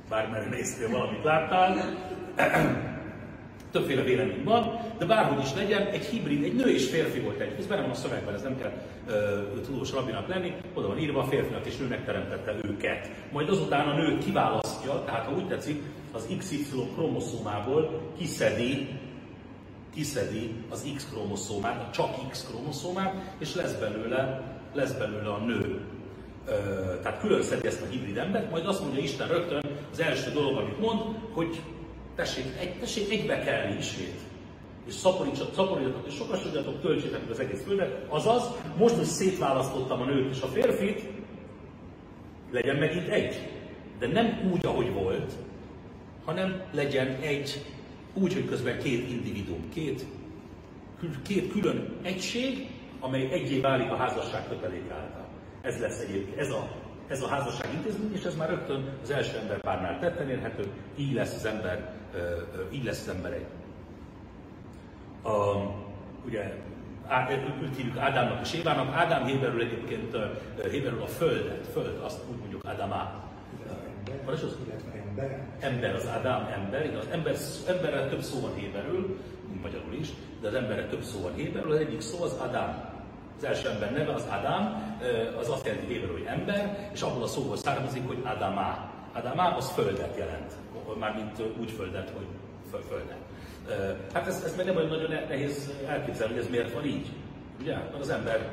[0.08, 1.76] bármerre néztél, valamit láttál.
[3.70, 7.54] Többféle vélemény van, de bárhogy is legyen, egy hibrid, egy nő és férfi volt egy.
[7.58, 8.72] Ez benne van a szövegben, ez nem kell
[9.06, 13.10] uh, tudós rabinak lenni, oda van írva, a férfinak és nőnek teremtette őket.
[13.32, 18.88] Majd azután a nő kiválasztja, tehát ha úgy tetszik, az XY kromoszómából kiszedi
[19.94, 24.42] kiszedi az X kromoszómát, a csak X kromoszómát, és lesz belőle,
[24.74, 25.80] lesz belőle a nő.
[26.46, 26.52] Ö,
[27.02, 29.60] tehát külön szedi ezt a hibrid embert, majd azt mondja Isten rögtön,
[29.92, 31.00] az első dolog, amit mond,
[31.32, 31.60] hogy
[32.18, 34.20] tessék, egy, tessék egybe kelni ismét.
[34.86, 38.06] És szaporítsatok, szaporítsatok és sokasodjatok, töltsétek meg az egész földet.
[38.08, 38.42] Azaz,
[38.76, 41.02] most, hogy szétválasztottam a nőt és a férfit,
[42.50, 43.48] legyen megint egy.
[43.98, 45.32] De nem úgy, ahogy volt,
[46.24, 47.64] hanem legyen egy
[48.14, 50.06] úgy, hogy közben két individuum, két,
[51.26, 52.66] két külön egység,
[53.00, 55.28] amely egyé válik a házasság kötelék által.
[55.62, 56.68] Ez lesz egyébként, ez a,
[57.08, 60.64] ez a házasság intézmény, és ez már rögtön az első ember párnál tetten érhető,
[60.96, 61.92] így lesz az ember,
[62.70, 63.46] így lesz az ember egy.
[65.22, 65.56] A,
[66.26, 66.52] ugye
[67.62, 68.94] őt hívjuk Ádámnak és Évának.
[68.94, 70.16] Ádám Héberül egyébként
[70.70, 73.22] Héberül a földet, föld, azt úgy mondjuk Ádámá.
[74.24, 74.56] Van is az?
[75.18, 75.46] ember?
[75.60, 77.06] Ember, az Ádám ember, igaz?
[77.10, 77.36] Ember,
[77.68, 79.18] emberrel több szó van héberül,
[79.62, 80.08] magyarul is,
[80.40, 82.97] de az emberre több szó van héberül, az egyik szó az Adám.
[83.38, 84.96] Az első ember neve az Adám,
[85.38, 88.92] az azt jelenti héberül, hogy ember, és abból a szóból származik, hogy Adamá.
[89.12, 90.52] Adamá az földet jelent,
[90.98, 92.26] mármint úgy földet, hogy
[92.70, 93.16] föl, földet.
[94.12, 97.06] Hát ez, ez meg nem olyan nagyon nehéz elképzelni, hogy ez miért van így.
[97.60, 97.74] Ugye?
[97.74, 98.48] Mert az ember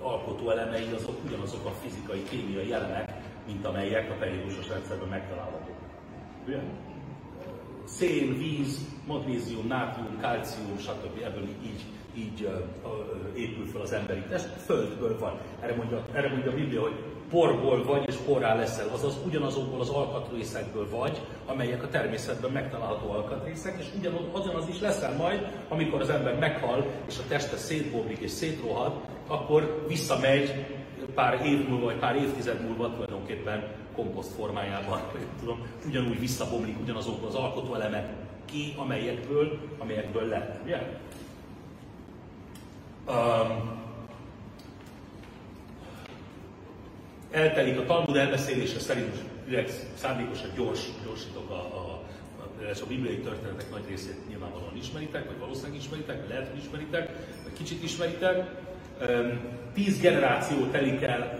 [0.00, 3.12] alkotó elemei azok ugyanazok a fizikai, kémiai elemek,
[3.46, 5.76] mint amelyek a periódusos rendszerben megtalálhatók.
[6.46, 6.58] Ugye?
[7.84, 11.22] Szén, víz, magnézium, nátrium, kalcium, stb.
[11.24, 12.48] ebből így, így
[13.34, 15.38] épül fel az emberi test, földből van.
[15.60, 16.94] Erre mondja, erre mondja a Biblia, hogy
[17.30, 23.78] porból vagy és porrá leszel, azaz ugyanazokból az alkatrészekből vagy, amelyek a természetben megtalálható alkatrészek,
[23.78, 23.86] és
[24.34, 28.92] ugyanaz is leszel majd, amikor az ember meghal, és a teste szétbomlik és szétrohad,
[29.26, 30.66] akkor visszamegy
[31.14, 37.28] pár év múlva, vagy pár évtized múlva tulajdonképpen komposzt formájában, vagy tudom, ugyanúgy visszabomlik ugyanazokból
[37.28, 38.08] az alkotóelemek
[38.44, 40.62] ki, amelyekből, amelyekből lett.
[40.64, 41.00] Ugye?
[43.08, 43.80] Um,
[47.30, 52.02] eltelik a Talmud elbeszélése szerint, direkt szándékosan gyors, gyorsítok a, a,
[52.38, 57.10] a, a bibliai történetek nagy részét nyilvánvalóan ismeritek, vagy valószínűleg ismeritek, vagy lehet, hogy ismeritek,
[57.42, 58.50] vagy kicsit ismeritek.
[59.74, 61.38] Tíz generáció telik el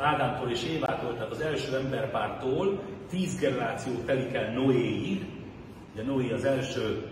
[0.00, 5.24] Ádámtól és Évától, tehát az első emberpártól, tíz generáció telik el Noéig.
[5.92, 7.06] Ugye Noé az első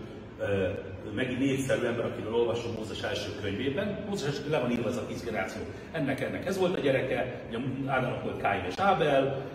[1.15, 4.05] megint négyszerű ember, akiről olvasom Mózes első könyvében.
[4.09, 5.61] Mózes első le van írva ez a tíz generáció.
[5.91, 7.41] Ennek, ennek ez volt a gyereke,
[7.85, 9.45] Ádámnak volt Káin és Ábel,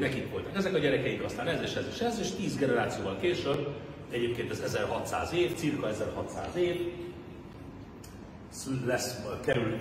[0.00, 3.68] nekik voltak ezek a gyerekeik, aztán ez és ez és ez, és tíz generációval később,
[4.10, 6.92] egyébként ez 1600 év, cirka 1600 év,
[8.86, 9.76] lesz, kerül,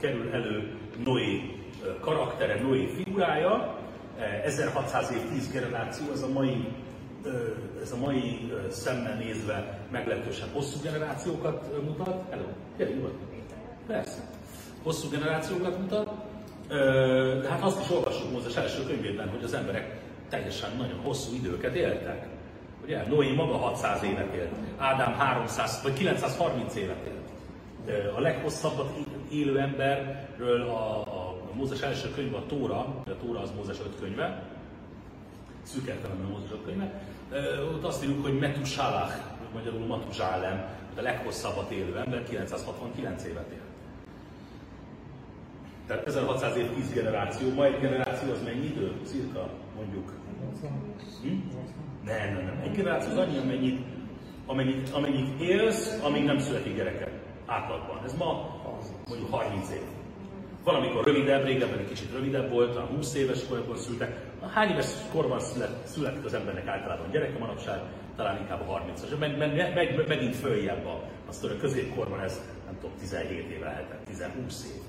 [0.00, 1.58] kerül elő Noé
[2.00, 3.78] karaktere, Noé figurája,
[4.44, 6.68] 1600 év, 10 generáció, ez a mai
[7.82, 12.30] ez a mai szemmel nézve meglehetősen hosszú generációkat mutat.
[12.30, 12.44] Hello,
[12.76, 13.28] gyere, nyugodtan.
[13.86, 14.18] Persze.
[14.82, 16.10] Hosszú generációkat mutat.
[17.40, 21.74] De hát azt is olvassuk Mózes első könyvében, hogy az emberek teljesen nagyon hosszú időket
[21.74, 22.26] éltek.
[22.84, 27.30] Ugye, Noé maga 600 évet élt, Ádám 300 vagy 930 évet élt.
[28.16, 28.98] A leghosszabbat
[29.30, 34.42] élő emberről a, a Mózes első könyve a Tóra, a Tóra az Mózes öt könyve,
[35.62, 37.02] szűk értelemben a Mózes öt könyve,
[37.74, 39.14] ott azt írjuk, hogy Metusalach,
[39.54, 43.68] magyarul Matuzsálem, a leghosszabbat élő ember 969 évet él.
[45.86, 48.92] Tehát 1600 év 10 generáció, ma egy generáció az mennyi idő?
[49.04, 50.12] Cirka, mondjuk.
[51.22, 51.28] Hm?
[52.04, 52.60] Nem, nem, nem.
[52.64, 53.80] Egy generáció az annyi, amennyit,
[54.46, 57.09] amennyit, amennyit élsz, amíg nem születik gyereke.
[57.50, 58.00] Átlagban.
[58.04, 58.60] Ez ma
[59.08, 59.80] mondjuk 30 év.
[60.64, 64.26] Valamikor rövidebb, régebben egy kicsit rövidebb volt, a 20 éves korban szültek.
[64.52, 67.80] Hány éves korban szület, születik az embernek általában gyereke manapság?
[68.16, 69.18] Talán inkább a 30-as.
[69.18, 74.04] Meg, meg, meg, megint följebb a, azt a középkorban ez, nem tudom, 17 év lehetett,
[74.06, 74.82] 10 év,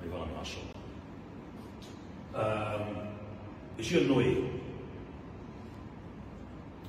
[0.00, 0.68] vagy valami hasonló.
[2.34, 3.16] Um,
[3.76, 4.50] és jön Noé.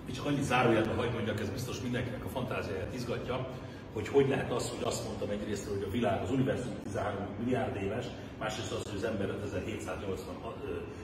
[0.05, 3.47] És csak annyit zárójelben hagyd mondjak, ez biztos mindenkinek a fantáziáját izgatja,
[3.93, 7.75] hogy hogy lehet az, hogy azt mondtam egyrészt, hogy a világ, az univerzum 13 milliárd
[7.75, 8.05] éves,
[8.39, 9.29] másrészt az, hogy az ember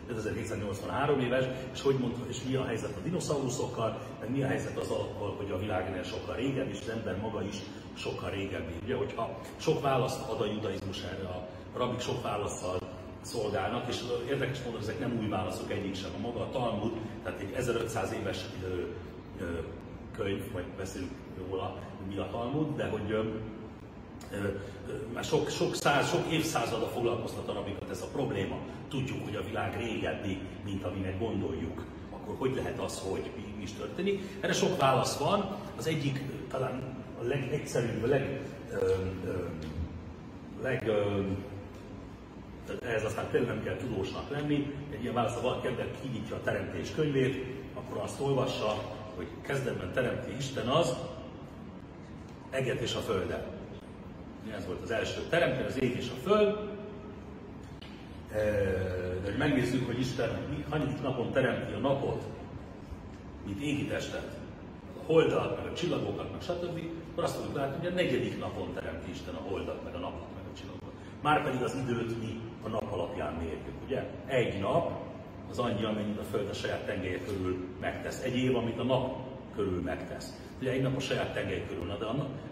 [0.10, 4.78] 5783 éves, és hogy mondta, és mi a helyzet a dinoszauruszokkal, meg mi a helyzet
[4.78, 4.88] az
[5.38, 7.56] hogy a világ ennél sokkal régebbi, és az ember maga is
[7.94, 8.74] sokkal régebbi.
[8.84, 12.78] Ugye, hogyha sok választ ad a judaizmus erre, a rabik sok válaszsal
[13.22, 16.10] szolgálnak, és érdekes módon ezek nem új válaszok egyik sem.
[16.18, 16.92] A maga a Talmud,
[17.24, 18.46] tehát egy 1500 éves
[20.18, 23.24] könyv, vagy beszélünk róla, mi a Talmud, de hogy ö,
[25.14, 28.58] már sok, sok, száz, sok évszázada foglalkoztat a rabikat ez a probléma.
[28.90, 31.84] Tudjuk, hogy a világ régebbi, mint aminek gondoljuk.
[32.12, 34.22] Akkor hogy lehet az, hogy mi, mi is történik?
[34.40, 35.58] Erre sok válasz van.
[35.78, 38.42] Az egyik talán a legegyszerűbb, a leg,
[38.72, 38.76] ö,
[39.26, 39.46] ö,
[40.62, 41.22] leg ö,
[42.82, 44.74] ehhez aztán tényleg nem kell tudósnak lenni.
[44.92, 48.76] Egy ilyen válasz, ha valaki ember kinyitja a teremtés könyvét, akkor azt olvassa,
[49.16, 50.94] hogy kezdetben teremti Isten az,
[52.50, 53.48] eget és a földet.
[54.56, 56.58] Ez volt az első teremtő, az ég és a föld.
[59.24, 60.30] De hogy megnézzük, hogy Isten
[60.70, 62.24] hanyadik napon teremti a napot,
[63.46, 64.38] mint égi testet,
[65.00, 66.80] a holdat, meg a csillagokat, meg stb.,
[67.12, 70.28] akkor azt fogjuk látni, hogy a negyedik napon teremti Isten a holdat, meg a napot,
[70.36, 70.94] meg a csillagokat.
[71.22, 74.04] Márpedig az időt mi a nap alapján mérjük, ugye?
[74.26, 74.92] Egy nap
[75.50, 78.24] az annyi, amennyit a Föld a saját tengelye körül megtesz.
[78.24, 79.18] Egy év, amit a nap
[79.56, 80.34] körül megtesz.
[80.60, 82.06] Ugye egy nap a saját tengely körül, na de,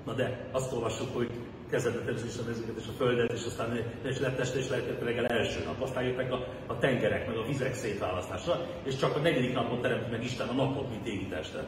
[0.05, 1.29] na de azt olvassuk, hogy
[1.69, 5.63] kezdetben természetesen ezeket és a földet, és aztán és lett este, és lett reggel első
[5.65, 5.81] nap.
[5.81, 10.11] Aztán jöttek a, a tengerek, meg a vizek szétválasztása, és csak a negyedik napon teremti
[10.11, 11.67] meg Isten a napot, mint égi testet.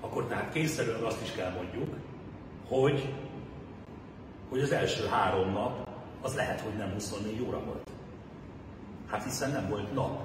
[0.00, 1.96] Akkor tehát kényszerűen azt is kell mondjuk,
[2.68, 3.08] hogy,
[4.48, 5.88] hogy az első három nap
[6.20, 7.90] az lehet, hogy nem 24 óra volt.
[9.06, 10.20] Hát hiszen nem volt nap,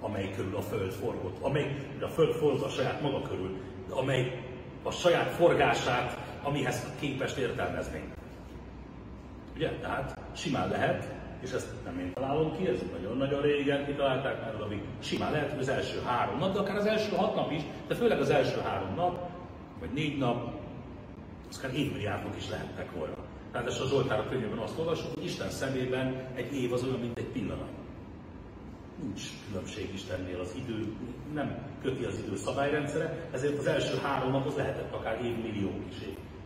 [0.00, 3.56] amely körül a Föld forgott, amely a Föld forgott a saját maga körül,
[3.90, 4.49] amely
[4.82, 8.14] a saját forgását, amihez képest értelmeznénk.
[9.56, 9.70] Ugye?
[9.80, 11.08] Tehát simán lehet,
[11.40, 15.60] és ezt nem én találom ki, ez nagyon-nagyon régen kitalálták már, ami simán lehet, hogy
[15.60, 18.60] az első három nap, de akár az első hat nap is, de főleg az első
[18.60, 19.28] három nap,
[19.80, 20.52] vagy négy nap,
[21.48, 23.14] az akár évmilliárdok is lehettek volna.
[23.52, 27.24] Tehát a Zsoltár könyvben azt olvasunk, hogy Isten szemében egy év az olyan, mint egy
[27.32, 27.79] pillanat.
[29.02, 30.92] Nincs különbség Istennél az idő,
[31.34, 35.96] nem köti az idő szabályrendszere, ezért az első három nap az lehetett akár évmilliók is,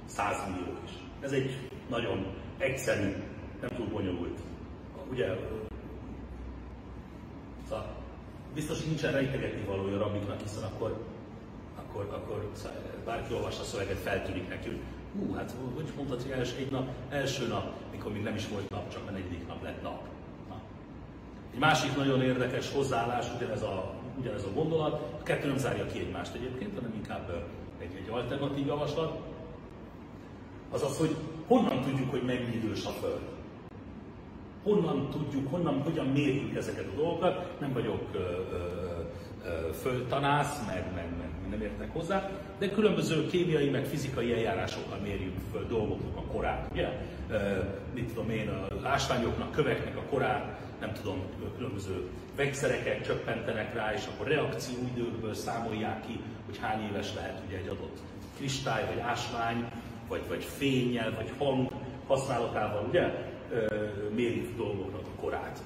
[0.05, 0.91] százmilliók is.
[1.21, 2.27] Ez egy nagyon
[2.59, 3.15] egyszerű,
[3.61, 4.39] nem túl bonyolult.
[5.11, 5.27] Ugye,
[7.69, 7.97] szóval
[8.55, 11.05] biztos, nincsen rejtegetni valója rabiknak, hiszen akkor,
[11.77, 12.51] akkor, akkor
[13.05, 14.81] bárki olvassa a szöveget, feltűnik neki,
[15.19, 18.71] hú, hát hogy mondtad, hogy első, egy nap, első nap, mikor még nem is volt
[18.71, 20.09] nap, csak a negyedik nap lett nap.
[21.55, 25.99] Egy másik nagyon érdekes hozzáállás, ugyanez a, ugyanez a gondolat, a kettő nem zárja ki
[25.99, 27.45] egymást egyébként, hanem inkább
[27.79, 29.19] egy, egy alternatív javaslat,
[30.71, 33.21] az az, hogy honnan tudjuk, hogy mennyi idős a Föld.
[34.63, 37.61] Honnan tudjuk, honnan, hogyan mérjük ezeket a dolgokat.
[37.61, 43.85] Nem vagyok ö, ö, földtanász, meg, meg, meg nem értek hozzá, de különböző kémiai, meg
[43.85, 46.69] fizikai eljárásokkal mérjük föl dolgoknak a korát.
[46.73, 46.89] Ugye?
[47.31, 47.37] Ö,
[47.95, 51.23] mit tudom én, a ásványoknak, köveknek a korát, nem tudom,
[51.57, 57.69] különböző vegyszereket csöppentenek rá, és akkor reakcióidőkből számolják ki, hogy hány éves lehet ugye egy
[57.69, 57.99] adott
[58.37, 59.71] kristály, vagy ásvány,
[60.09, 61.71] vagy, vagy fényel, vagy hang
[62.07, 63.33] használatával, ugye,
[64.15, 65.63] mérik dolgoknak a korát.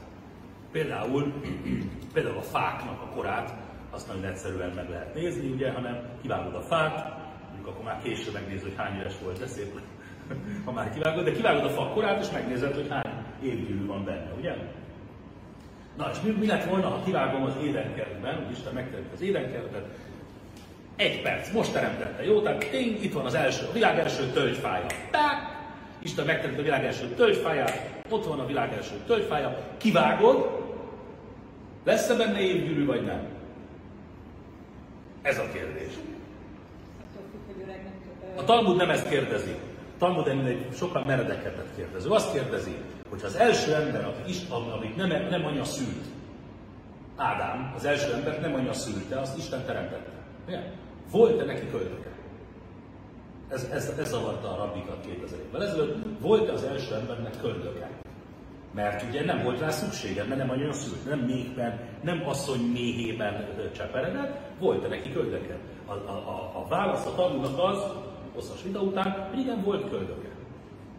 [0.72, 1.33] Például,
[2.14, 3.54] például a fáknak a korát,
[3.90, 8.33] azt nagyon egyszerűen meg lehet nézni, ugye, hanem kivágod a fát, mondjuk akkor már később
[8.33, 9.81] megnézed, hogy hány éves volt, de szép,
[10.64, 14.33] ha már kivágod, de kivágod a fa korát, és megnézed, hogy hány évgyűrű van benne,
[14.38, 14.57] ugye?
[15.98, 19.84] Na, és mi, mi lett volna, ha kivágom az édenkertben, hogy Isten megteremti az édenkertet,
[20.96, 22.40] egy perc, most teremtette, jó?
[22.40, 24.87] Tehát tény, itt van az első, a világ első tölgyfája.
[25.11, 25.56] Tak!
[25.98, 30.66] Isten megteremtette a világ első tölgyfáját, ott van a világ első tölgyfája, kivágod,
[31.84, 33.20] lesz-e benne évgyűrű vagy nem?
[35.22, 35.92] Ez a kérdés.
[38.37, 39.54] A Talmud nem ezt kérdezi.
[39.94, 42.11] A Talmud egy sokkal meredekebbet kérdező.
[42.11, 42.76] Azt kérdezi,
[43.08, 46.04] hogy az első ember, akit, Isten, amit nem, nem anya szült,
[47.16, 50.10] Ádám, az első ember nem anya szülte, azt Isten teremtette.
[50.46, 50.60] Ugye?
[51.10, 52.10] Volt-e neki köldöke?
[53.48, 55.96] Ez, ez, ez zavarta a rabbikat 2000 évvel ezelőtt.
[56.20, 57.90] Volt-e az első embernek köldöke?
[58.74, 63.46] Mert ugye nem volt rá szüksége, mert nem annyira szült, nem méhben, nem asszony méhében
[63.76, 65.56] cseperedett, volt-e neki köldöke?
[65.86, 67.78] A, a, a, a válasz a tanulnak az,
[68.34, 70.28] hosszas vita után, hogy igen, volt köldöke.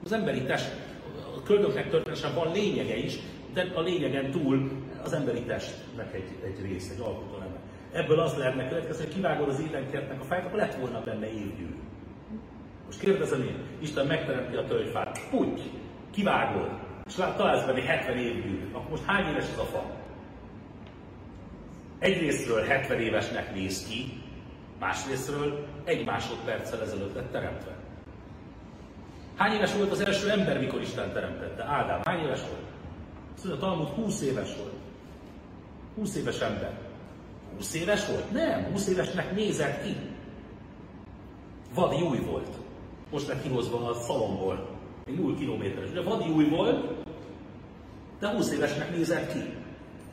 [0.03, 0.75] Az emberi test,
[1.49, 3.13] köldöknek történetesen van lényege is,
[3.53, 4.71] de a lényegen túl
[5.03, 7.37] az emberi testnek egy, egy rész, egy alkotó
[7.91, 11.75] Ebből az lehetne következni, hogy kivágod az édenkertnek a fájt, akkor lett volna benne évgyűrű.
[12.85, 15.61] Most kérdezem én, Isten megteremti a tölgyfát, úgy,
[16.11, 16.69] kivágod,
[17.07, 19.83] és találsz benne 70 évgyűrű, akkor most hány éves ez a fa?
[21.99, 24.21] Egyrésztről 70 évesnek néz ki,
[24.79, 27.78] másrésztről egy másodperccel ezelőtt lett teremtve.
[29.39, 31.63] Hány éves volt az első ember, mikor Isten teremtette?
[31.63, 32.63] Ádám, hány éves volt?
[33.35, 34.73] Azt mondja, Talmud 20 éves volt.
[35.95, 36.71] 20 éves ember.
[37.55, 38.31] 20 éves volt?
[38.31, 39.95] Nem, 20 évesnek nézett ki.
[41.73, 42.47] Vadi új volt.
[43.11, 44.69] Most lett kihozva a szalomból.
[45.05, 45.91] Egy 0 kilométeres.
[45.91, 46.93] De vadi új volt,
[48.19, 49.53] de 20 évesnek nézett ki.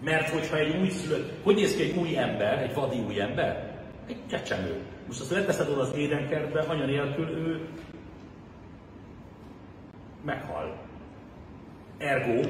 [0.00, 3.80] Mert hogyha egy új szülött, hogy néz ki egy új ember, egy vadi új ember?
[4.08, 4.80] Egy csecsemő.
[5.06, 7.68] Most azt leteszed oda az édenkertbe, anya nélkül ő
[10.26, 10.76] meghal.
[11.98, 12.48] Ergo,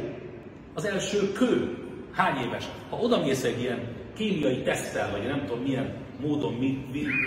[0.74, 1.78] az első kő
[2.12, 2.68] hány éves?
[2.90, 6.54] Ha oda mész egy ilyen kémiai tesztel, vagy nem tudom milyen módon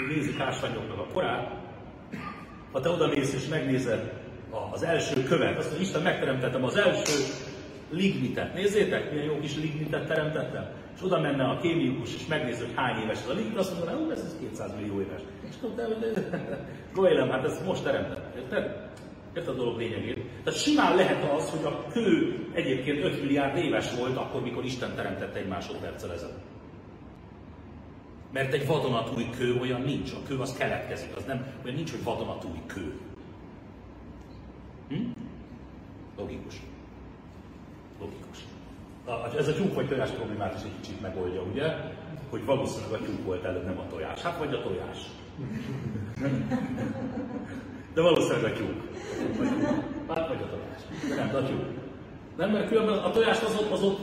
[0.08, 1.52] nézik ásványoknak a korát,
[2.72, 4.14] ha te odamész és megnézed
[4.72, 7.14] az első követ, azt mondja, Isten megteremtettem az első
[7.90, 8.54] lignitet.
[8.54, 10.66] Nézzétek, milyen jó kis lignitet teremtettem.
[10.96, 14.12] És oda menne a kémikus, és megnézi, hogy hány éves a lignit, azt mondja, hogy
[14.12, 15.22] ez 200 millió éves.
[15.50, 15.98] És tudod,
[16.96, 18.32] hogy hát ezt most teremtettem.
[18.36, 18.90] Érted?
[19.34, 20.26] Érted a dolog lényegét?
[20.44, 24.96] Tehát simán lehet az, hogy a kő egyébként 5 milliárd éves volt akkor, mikor Isten
[24.96, 26.48] teremtette egy másodperccel ezelőtt.
[28.32, 30.12] Mert egy vadonatúj kő olyan nincs.
[30.12, 32.94] A kő az keletkezik, az nem, olyan nincs, hogy vadonatúj kő.
[34.90, 35.12] Hm?
[36.18, 36.56] Logikus.
[38.00, 38.38] Logikus.
[39.38, 41.74] Ez a tyúk vagy tojás problémát is egy kicsit megoldja, ugye?
[42.30, 44.22] Hogy valószínűleg a tyúk volt előbb, nem a tojás.
[44.22, 44.98] Hát vagy a tojás.
[47.94, 48.82] De valószínűleg a tyúk.
[50.08, 50.82] Hát vagy a tojás.
[51.10, 51.66] De nem, a tyúk.
[52.38, 54.00] Nem, mert különben a tojást az ott, az ott,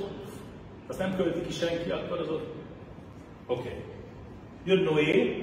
[0.86, 2.54] azt nem költi ki senki, akkor az ott.
[3.46, 3.60] Oké.
[3.60, 3.82] Okay.
[4.64, 5.42] Jön Noé,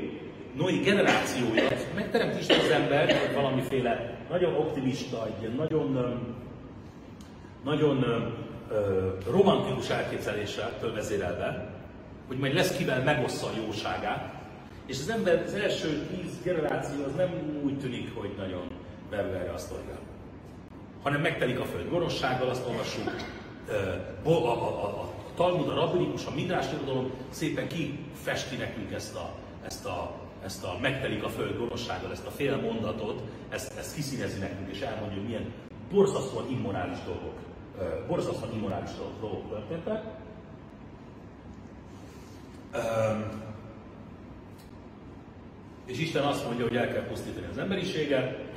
[0.57, 6.17] Noé generációja, megteremt Isten az ember, hogy valamiféle nagyon optimista, egy ilyen nagyon,
[7.63, 8.05] nagyon
[9.31, 11.73] romantikus elképzeléssel vezérelve,
[12.27, 14.42] hogy majd lesz kivel megossza a jóságát,
[14.85, 18.67] és az ember az első tíz generáció az nem úgy tűnik, hogy nagyon
[19.09, 19.99] belül erre a sztorira.
[21.03, 23.11] Hanem megtelik a föld gonoszsággal, azt olvassuk,
[24.23, 29.33] a, a, a, a Talmud, a rabbinikus, a midrás irodalom szépen kifesti nekünk ezt a,
[29.65, 34.39] ezt a, ezt a megtelik a föld gonoszsággal, ezt a fél mondatot, ezt, ezt kiszínezi
[34.39, 35.53] nekünk, és elmondja, hogy milyen
[35.91, 37.33] borzasztóan immorális dolgok,
[38.07, 40.03] borzasztóan immorális dolgok történtek.
[45.85, 48.51] És Isten azt mondja, hogy el kell pusztítani az emberiséget,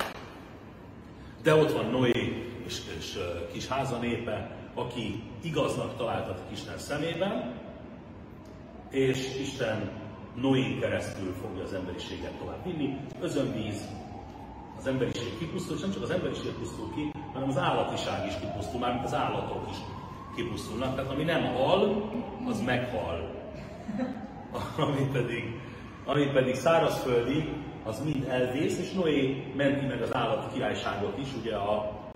[1.43, 3.17] de ott van Noé és, és
[3.51, 7.53] kis háza népe, aki igaznak találtatik Isten szemében,
[8.89, 9.91] és Isten
[10.35, 12.97] Noé keresztül fogja az emberiséget tovább vinni.
[13.21, 13.81] Özönvíz,
[14.77, 18.79] az emberiség kipusztul, és nem csak az emberiség pusztul ki, hanem az állatiság is kipusztul,
[18.79, 19.77] mármint az állatok is
[20.35, 20.95] kipusztulnak.
[20.95, 22.11] Tehát ami nem hal,
[22.47, 23.35] az meghal.
[24.87, 25.59] Ami pedig,
[26.07, 27.49] ami pedig szárazföldi,
[27.83, 31.73] az mind elvész, és Noé menti meg az állati királyságot is, ugye a,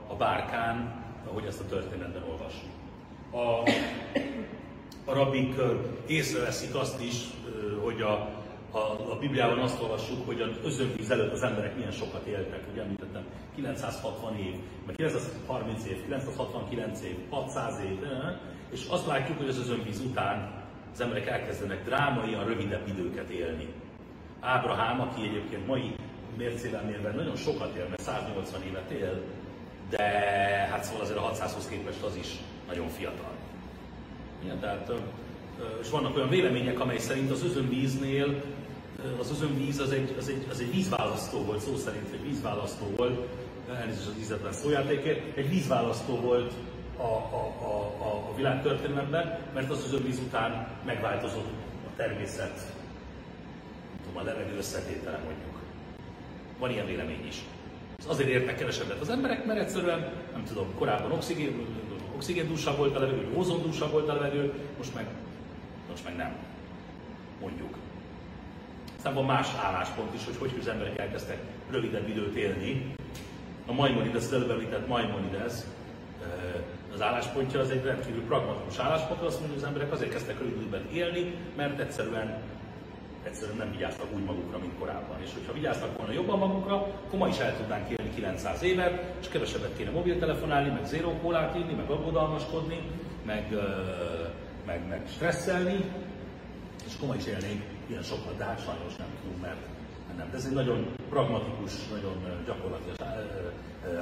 [0.08, 2.70] a bárkán, ahogy ezt a történetben olvassuk.
[3.32, 3.70] A,
[5.12, 5.56] a rabik
[6.08, 7.16] észreveszik azt is,
[7.84, 8.12] hogy a,
[8.72, 12.82] a, a Bibliában azt olvassuk, hogy az özönvíz előtt az emberek milyen sokat éltek, ugye
[12.82, 13.24] említettem,
[13.56, 14.54] 960 év,
[14.86, 17.98] meg 930 év, 969 év, 600 év,
[18.72, 20.62] és azt látjuk, hogy az özönvíz után
[20.94, 23.68] az emberek elkezdenek drámaian rövidebb időket élni.
[24.42, 25.96] Ábrahám, aki egyébként mai
[26.38, 29.22] mércével mérve nagyon sokat él, mert 180 évet él,
[29.90, 30.04] de
[30.72, 32.28] hát szóval azért a 600-hoz képest az is
[32.68, 33.32] nagyon fiatal.
[34.44, 34.92] Igen, tehát,
[35.82, 38.44] és vannak olyan vélemények, amely szerint az özönvíznél
[39.20, 43.28] az özönvíz az egy, az, egy, az egy vízválasztó volt, szó szerint egy vízválasztó volt,
[43.80, 46.54] elnézést az ízetlen szójátékért, egy vízválasztó volt
[46.98, 51.50] a, a, a, a, a világ történelemben, mert az özönvíz után megváltozott
[51.86, 52.74] a természet,
[54.14, 55.60] a levegő összetétele mondjuk.
[56.60, 57.42] Van ilyen vélemény is.
[58.08, 61.66] Azért értek kevesebbet az emberek, mert egyszerűen, nem tudom, korábban oxigén,
[62.16, 65.06] oxigéndúsabb volt a levegő, ózondúsabb volt a levegő, most meg,
[65.90, 66.36] most meg nem.
[67.42, 67.76] Mondjuk.
[68.98, 71.38] Aztán van más álláspont is, hogy hogy az emberek elkezdtek
[71.70, 72.96] rövidebb időt élni.
[73.68, 75.54] A Maimonides, az előbb említett Maimonides,
[76.94, 80.56] az álláspontja az egy rendkívül pragmatikus álláspont, azt mondja, hogy az emberek azért kezdtek rövid
[80.58, 82.42] időben élni, mert egyszerűen
[83.24, 85.22] egyszerűen nem vigyáztak úgy magukra, mint korábban.
[85.22, 89.28] És hogyha vigyáztak volna jobban magukra, akkor ma is el tudnánk élni 900 évet, és
[89.28, 92.80] kevesebbet kéne mobiltelefonálni, meg zero kólát inni, meg aggodalmaskodni,
[93.26, 93.48] meg,
[94.66, 95.86] meg, meg stresszelni,
[96.86, 99.60] és akkor ma is élnénk ilyen sokat, de hát sajnos nem tudunk, mert
[100.18, 100.30] nem.
[100.30, 102.96] De ez egy nagyon pragmatikus, nagyon gyakorlatilag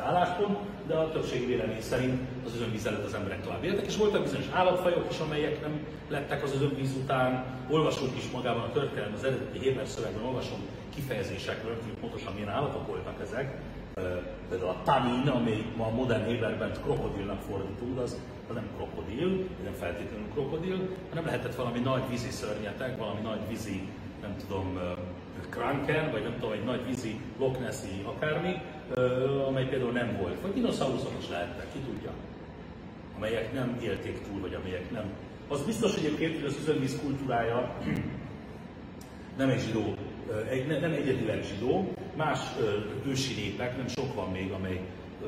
[0.05, 0.57] álláspont,
[0.87, 4.47] de a többség vélemény szerint az özönvíz előtt az emberek tovább éltek, és voltak bizonyos
[4.53, 7.45] állatfajok is, amelyek nem lettek az özönvíz után.
[7.69, 10.61] Olvasunk is magában a történelem, az eredeti héber szövegben olvasunk
[10.95, 13.57] kifejezésekről, hogy pontosan milyen állatok voltak ezek.
[14.49, 18.17] Például a tanin, ami ma a modern héberben krokodilnak fordítunk, az,
[18.53, 23.87] nem krokodil, nem feltétlenül krokodil, hanem lehetett valami nagy vízi szörnyetek, valami nagy vízi,
[24.21, 24.79] nem tudom,
[25.49, 28.61] kranken, vagy nem tudom, egy nagy vízi Loch Nessi akármi,
[29.47, 30.41] amely például nem volt.
[30.41, 32.11] Vagy dinoszauruszok is lehettek, ki tudja.
[33.15, 35.05] Amelyek nem élték túl, vagy amelyek nem.
[35.47, 37.77] Az biztos egyébként, hogy az üzemvíz kultúrája
[39.37, 39.93] nem egy zsidó,
[40.49, 42.39] egy, nem egyedileg zsidó, más
[43.07, 44.81] ősi népek, nem sok van még, amely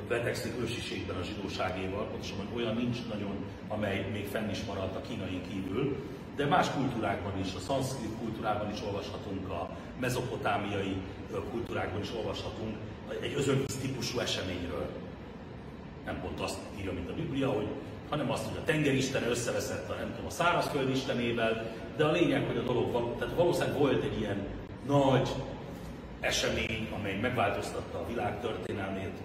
[0.07, 3.35] betegszik ősiségben a zsidóságéval, pontosan olyan nincs nagyon,
[3.67, 5.95] amely még fenn is maradt a kínai kívül,
[6.35, 9.69] de más kultúrákban is, a szanszkrit kultúrában is olvashatunk, a
[9.99, 10.95] mezopotámiai
[11.51, 12.75] kultúrákban is olvashatunk
[13.21, 14.89] egy özönvíz típusú eseményről.
[16.05, 17.67] Nem pont azt írja, mint a Biblia, hogy,
[18.09, 22.45] hanem azt, hogy a tengeristen összeveszett a, nem tudom, a szárazföld istenével, de a lényeg,
[22.47, 24.47] hogy a dolog, való, tehát valószínűleg volt egy ilyen
[24.87, 25.29] nagy
[26.19, 29.17] esemény, amely megváltoztatta a világ történelmét,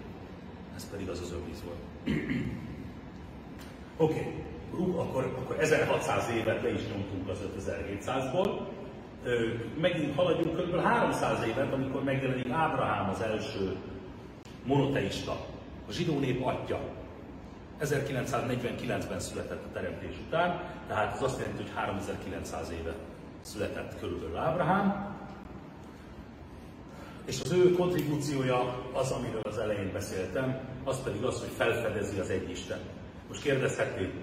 [0.75, 1.77] ez pedig az az önvíz volt.
[3.97, 7.39] Oké, okay akkor, akkor 1600 évet le is nyomtunk az
[8.05, 8.49] 5700-ból,
[9.79, 10.81] megint haladjunk kb.
[10.81, 13.75] 300 évet, amikor megjelenik Ábrahám az első
[14.63, 15.31] monoteista,
[15.87, 16.79] a zsidó nép atya.
[17.81, 22.93] 1949-ben született a teremtés után, tehát ez azt jelenti, hogy 3900 éve
[23.41, 25.15] született körülbelül Ábrahám,
[27.25, 32.29] és az ő kontribúciója az, amiről az elején beszéltem, az pedig az, hogy felfedezi az
[32.29, 32.79] egy Isten.
[33.27, 34.13] Most kérdezhetnék,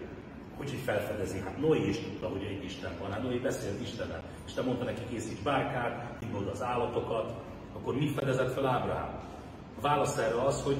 [0.57, 1.39] hogy hogy felfedezi?
[1.39, 3.11] Hát Noé is tudta, hogy egy Isten van.
[3.11, 4.23] Hát Noé beszélt Istennel.
[4.47, 7.35] Isten mondta neki, készíts bárkát, hívod az állatokat.
[7.77, 9.21] Akkor mi fedezett fel Ábrahám?
[9.79, 10.77] A válasz erre az, hogy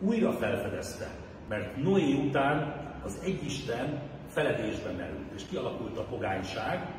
[0.00, 1.10] újra felfedezte.
[1.48, 2.74] Mert Noé után
[3.04, 6.94] az egy Isten feledésbe merült, és kialakult a pogányság,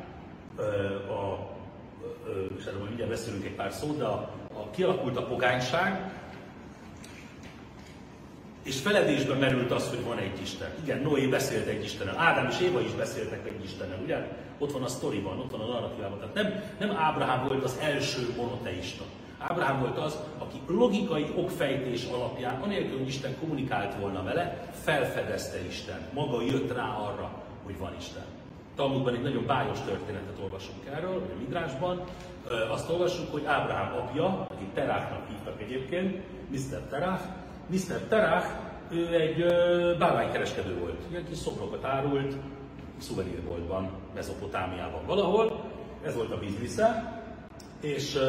[1.08, 1.50] a,
[2.58, 6.12] és erről mindjárt beszélünk egy pár szót, de a, a, kialakult a pogányság,
[8.62, 10.68] és feledésben merült az, hogy van egy Isten.
[10.82, 14.16] Igen, Noé beszélt egy Istennel, Ádám és Éva is beszéltek egy Istennel, ugye?
[14.58, 16.18] Ott van a sztoriban, ott van a narratívában.
[16.18, 19.04] Tehát nem, nem Ábrahám volt az első monoteista.
[19.38, 26.00] Ábrahám volt az, aki logikai okfejtés alapján, anélkül, hogy Isten kommunikált volna vele, felfedezte Isten.
[26.12, 27.30] Maga jött rá arra,
[27.64, 28.24] hogy van Isten.
[28.76, 32.04] Talmudban egy nagyon bájos történetet olvasunk erről, a Midrásban.
[32.70, 36.80] Azt olvassuk, hogy Ábrahám apja, akit Teráknak hívtak egyébként, Mr.
[36.90, 37.20] Terák,
[37.66, 38.00] Mr.
[38.08, 38.46] Terach
[38.90, 39.44] ő egy
[39.98, 41.00] bálványkereskedő volt.
[41.10, 42.34] Ilyen kis szobrokat árult,
[42.98, 45.70] szuvenírboltban, Mezopotámiában valahol.
[46.04, 47.20] Ez volt a biznisze.
[47.80, 48.22] És uh,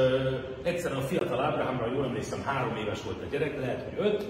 [0.64, 4.26] egyszerűen a fiatal Ábrahámra, jól emlékszem, három éves volt a gyerek, lehet, hogy öt.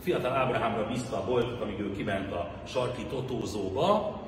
[0.00, 4.20] Fiatal Ábrahámra bízta a boltot, amíg ő kiment a sarki totózóba,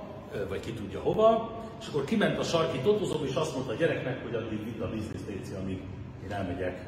[0.48, 1.50] vagy ki tudja hova,
[1.80, 4.88] és akkor kiment a sarki totózóba, és azt mondta a gyereknek, hogy addig vidd a
[4.90, 5.80] bizniszt, Léci, amíg
[6.24, 6.84] én elmegyek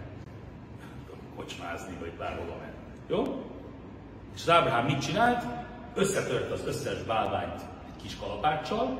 [1.36, 2.77] kocsmázni, vagy bárhova menni.
[3.08, 3.44] Jó?
[4.34, 5.44] És az Ábrahám mit csinált?
[5.94, 8.98] Összetört az összes bálványt egy kis kalapáccsal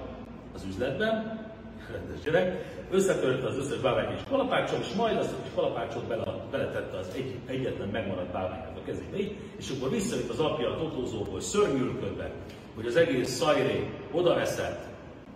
[0.55, 1.47] az üzletben,
[1.93, 6.25] rendes gyerek, összetörte az összes bálványt kis kalapáccsal, és majd azt a kis kalapácsot bele,
[6.51, 9.17] beletette az egy, egyetlen megmaradt bálványát a kezébe,
[9.57, 12.31] és akkor visszajött az apja a totózóból szörnyűlködve,
[12.75, 14.85] hogy az egész szajré oda veszett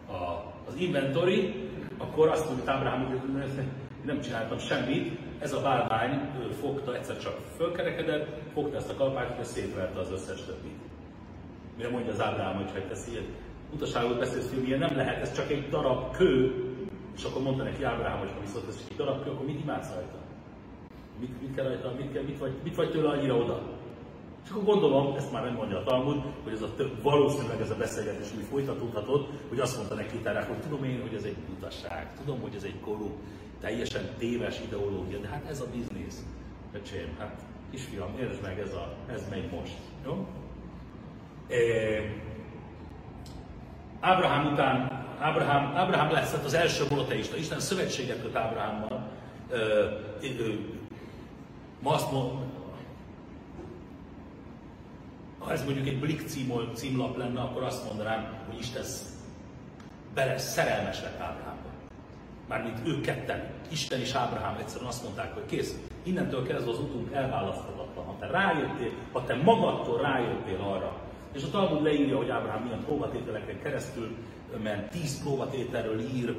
[0.08, 1.54] a, az inventory,
[1.98, 3.50] akkor azt mondta Ábrahám, hogy
[4.04, 6.20] nem csináltam semmit, ez a bálvány
[6.60, 10.78] fogta, egyszer csak fölkerekedett, fogta ezt a kalapácsot, és szétverte az összes többit.
[11.76, 13.24] Mire mondja az Ábrahám, hogy ha ezt ilyen
[13.74, 16.54] utaságot beszélsz, hogy ilyen nem lehet, ez csak egy darab kő,
[17.16, 19.94] és akkor mondta neki Ábrahám, hogy ha viszont ez egy darab kő, akkor mit imádsz
[19.94, 20.18] rajta?
[21.20, 23.62] Mit, mit kell rajta, mit, kell, mit, vagy, mit vagy tőle annyira oda?
[24.44, 27.70] És akkor gondolom, ezt már nem mondja a Talmud, hogy ez a több, valószínűleg ez
[27.70, 31.36] a beszélgetés úgy folytatódhatott, hogy azt mondta neki Terák, hogy tudom én, hogy ez egy
[31.56, 33.10] utasság, tudom, hogy ez egy korú,
[33.60, 36.22] teljesen téves ideológia, de hát ez a biznisz.
[36.72, 37.40] Öcsém, hát
[37.70, 39.76] kisfiam, értsd meg, ez, a, ez megy most.
[40.04, 40.26] Jó?
[41.48, 42.20] É,
[44.00, 49.10] Ábrahám után, Ábrahám, Ábrahám lesz hát az első monoteista, Isten szövetséget köt Ábrahámmal.
[51.80, 52.12] ma azt
[55.44, 58.84] ha ez mondjuk egy Blick címol, címlap lenne, akkor azt mondanám, hogy Isten
[60.14, 61.68] bele szerelmes lett Ábrahámba.
[62.48, 67.12] Mármint ők ketten, Isten és Ábrahám egyszerűen azt mondták, hogy kész, innentől kezdve az utunk
[67.12, 68.04] elválaszthatatlan.
[68.04, 71.00] Ha te rájöttél, ha te magadtól rájöttél arra,
[71.32, 74.16] és a Talmud leírja, hogy Ábrahám milyen próbatételeken keresztül
[74.62, 76.36] ment, tíz próbatételről ír,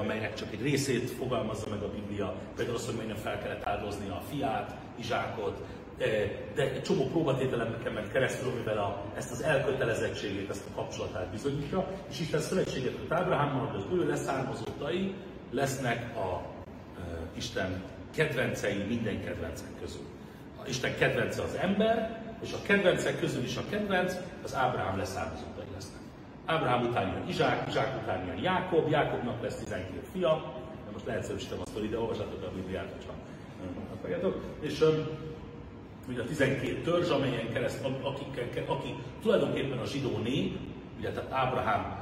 [0.00, 4.08] amelynek csak egy részét fogalmazza meg a Biblia, például az, hogy majdnem fel kellett áldozni
[4.08, 5.62] a fiát, Izsákot,
[6.54, 11.86] de egy csomó próbatételeken ment keresztül, amivel a, ezt az elkötelezettségét, ezt a kapcsolatát bizonyítja,
[12.10, 15.14] és Isten szövetséget köt Ábrahámmal, hogy az ő leszármazottai
[15.50, 16.42] lesznek a
[16.96, 17.02] e,
[17.36, 17.82] Isten
[18.14, 20.04] kedvencei minden kedvencek közül.
[20.64, 25.66] A Isten kedvence az ember, és a kedvencek közül is a kedvenc az Ábrahám leszármazottai
[25.74, 26.00] lesznek.
[26.46, 30.54] Ábrahám után jön Izsák, Izsák után jön Jákob, Jákobnak lesz 12 fia,
[30.86, 33.12] de most leegyszerűsítem azt, hogy ide olvassátok a Bibliát, ha
[33.94, 34.42] akarjátok.
[34.60, 34.84] És
[36.08, 40.58] ugye a 12 törzs, amelyen keresztül, akik, akik tulajdonképpen a zsidó nép,
[40.98, 41.98] ugye tehát Ábrahám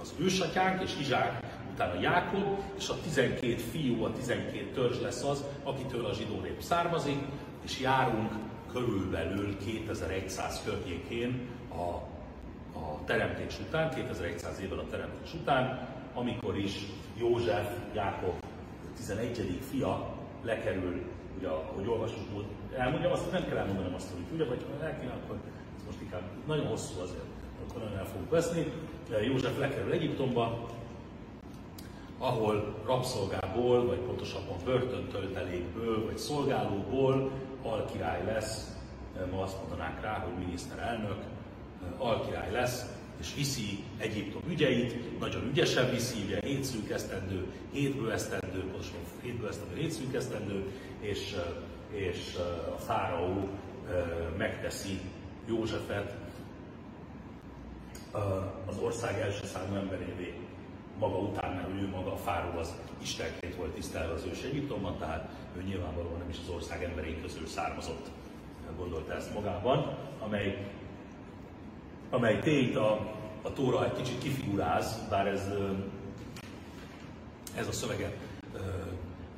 [0.00, 5.44] az ősatyánk, és Izsák, utána Jákob, és a 12 fiú, a 12 törzs lesz az,
[5.62, 7.18] akitől a zsidó nép származik,
[7.64, 8.32] és járunk
[8.72, 11.90] körülbelül 2100 környékén a,
[12.78, 18.34] a teremtés után, 2100 évvel a teremtés után, amikor is József, Jákob
[18.96, 19.58] 11.
[19.70, 21.02] fia lekerül,
[21.38, 22.44] ugye, ahogy olvasunk,
[22.76, 25.36] elmondjam azt, nem kell elmondanom azt, hogy ugye, vagy ha el akkor
[25.76, 27.24] ez most inkább nagyon hosszú azért,
[27.66, 28.72] akkor nagyon el fogunk veszni.
[29.22, 30.68] József lekerül Egyiptomba,
[32.18, 37.30] ahol rabszolgából, vagy pontosabban börtöntöltelékből, vagy szolgálóból
[37.62, 38.76] alkirály lesz,
[39.32, 41.22] ma azt mondanák rá, hogy miniszterelnök,
[41.98, 48.60] alkirály lesz, és viszi Egyiptom ügyeit, nagyon ügyesen viszi, ugye 7 szűk esztendő, 7 esztendő,
[48.60, 50.64] pontosan 7 esztendő, 7 szűk esztendő,
[51.00, 51.36] és
[51.94, 52.38] és
[52.74, 53.48] a fáraó
[54.36, 55.00] megteszi
[55.46, 56.14] Józsefet
[58.66, 60.34] az ország első számú emberévé
[60.98, 65.28] maga után, mert ő maga a fáraó az Istenként volt tisztelve az ős Egyiptomban, tehát
[65.56, 68.10] ő nyilvánvalóan nem is az ország emberei közül származott,
[68.76, 70.70] gondolta ezt magában, amely,
[72.14, 72.90] amely tényt a,
[73.42, 75.48] a Tóra egy kicsit kifiguráz, bár ez,
[77.56, 78.16] ez a szöveget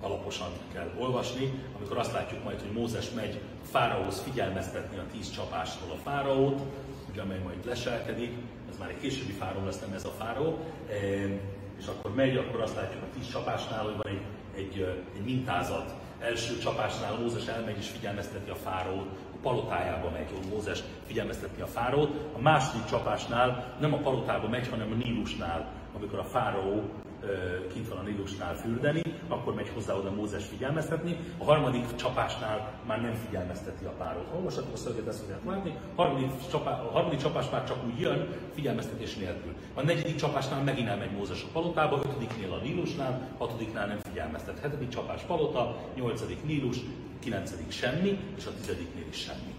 [0.01, 5.31] alaposan kell olvasni, amikor azt látjuk majd, hogy Mózes megy a fáraóhoz figyelmeztetni a tíz
[5.31, 6.61] csapástól a fáraót,
[7.11, 8.37] ugye, amely majd leselkedik,
[8.71, 10.59] ez már egy későbbi fáraó lesz, nem ez a fáraó,
[11.79, 14.21] és akkor megy, akkor azt látjuk a tíz csapásnál, hogy van egy,
[14.57, 15.95] egy, egy mintázat.
[16.19, 19.09] Első csapásnál Mózes elmegy és figyelmezteti a fáraót,
[19.47, 22.11] palotájába megy, hogy Mózes figyelmezteti a fáraót.
[22.37, 26.83] A második csapásnál nem a palotába megy, hanem a Nílusnál, amikor a fáraó
[27.73, 33.01] kint van a Nílusnál fürdeni, akkor megy hozzá oda Mózes figyelmeztetni, a harmadik csapásnál már
[33.01, 34.27] nem figyelmezteti a párot.
[34.35, 35.75] Olvashatok a szöveget, ezt fogják látni.
[35.95, 36.03] A
[36.67, 39.55] a harmadik csapás már csak úgy jön, figyelmeztetés nélkül.
[39.75, 44.59] A negyedik csapásnál megint elmegy Mózes a palotába, ötödiknél a Nílusnál, hatodiknál nem figyelmeztet.
[44.59, 46.77] Hetedik csapás palota, nyolcadik Nílus,
[47.19, 49.55] kilencedik semmi, és a tizediknél is semmi.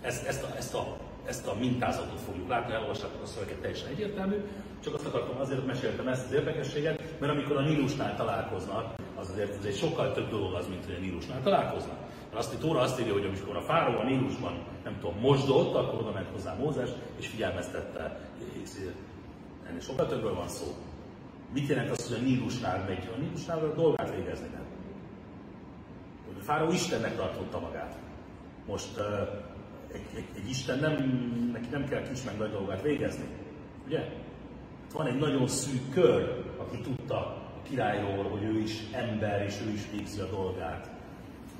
[0.00, 0.96] Ezt, ezt, a, ezt, a,
[1.26, 4.36] ezt a mintázatot fogjuk látni, elolvassátok a szöveget teljesen egyértelmű,
[4.84, 9.58] csak azt akartam azért meséltem ezt az érdekességet, mert amikor a Nílusnál találkoznak, az azért
[9.58, 11.98] ez egy sokkal több dolog az, mint hogy a Nílusnál találkoznak.
[12.30, 14.52] Mert azt, Tóra azt írja, hogy amikor a fáró a Nílusban,
[14.84, 16.88] nem tudom, mosdott, akkor oda ment hozzá Mózes,
[17.18, 18.20] és figyelmeztette.
[19.68, 20.66] Ennél sokkal többről van szó.
[21.54, 23.10] Mit jelent az, hogy a Nílusnál megy?
[23.16, 24.64] A Nílusnál a dolgát végezni nem.
[26.40, 27.94] A fáró Istennek tartotta magát.
[28.66, 29.04] Most uh,
[29.92, 30.92] egy, egy, egy Isten nem,
[31.52, 33.24] neki nem kell kis meg nagy dolgát végezni.
[33.86, 34.00] Ugye?
[34.92, 39.70] Van egy nagyon szűk kör, aki tudta a királyról, hogy ő is ember, és ő
[39.70, 40.90] is végzi a dolgát.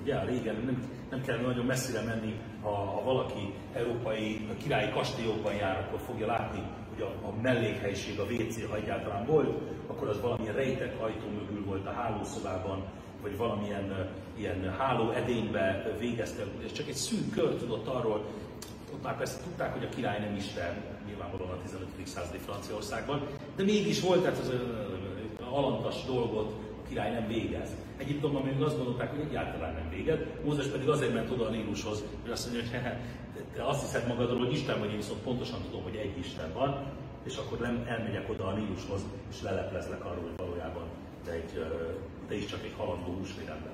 [0.02, 5.54] Ugye, régen nem, nem kell nagyon messzire menni, ha, ha valaki európai a királyi kastélyokban
[5.54, 6.62] jár, akkor fogja látni,
[6.92, 11.64] hogy a, a mellékhelyiség, a WC, ha egyáltalán volt, akkor az valamilyen rejtett ajtó mögül
[11.64, 12.84] volt a hálószobában,
[13.22, 18.24] vagy valamilyen ilyen háló edénybe végezte, és csak egy szűk kör tudott arról,
[18.92, 21.88] ott már persze tudták, hogy a király nem Isten, nyilvánvalóan a 15.
[22.04, 24.52] századi Franciaországban, de mégis volt tehát az
[25.50, 26.52] alantas dolgot,
[26.84, 27.68] a király nem végez.
[27.96, 32.04] Egyiptomban még azt gondolták, hogy egyáltalán nem végez, Mózes pedig azért ment oda a Nílushoz,
[32.22, 32.80] hogy azt mondja, hogy
[33.54, 36.84] te azt hiszed magadról, hogy Isten vagy, én viszont pontosan tudom, hogy egy Isten van,
[37.24, 39.00] és akkor nem elmegyek oda a Nílushoz,
[39.30, 40.84] és leleplezlek arról, hogy valójában
[41.30, 41.64] egy,
[42.30, 43.72] te is csak egy halandó húsvédember.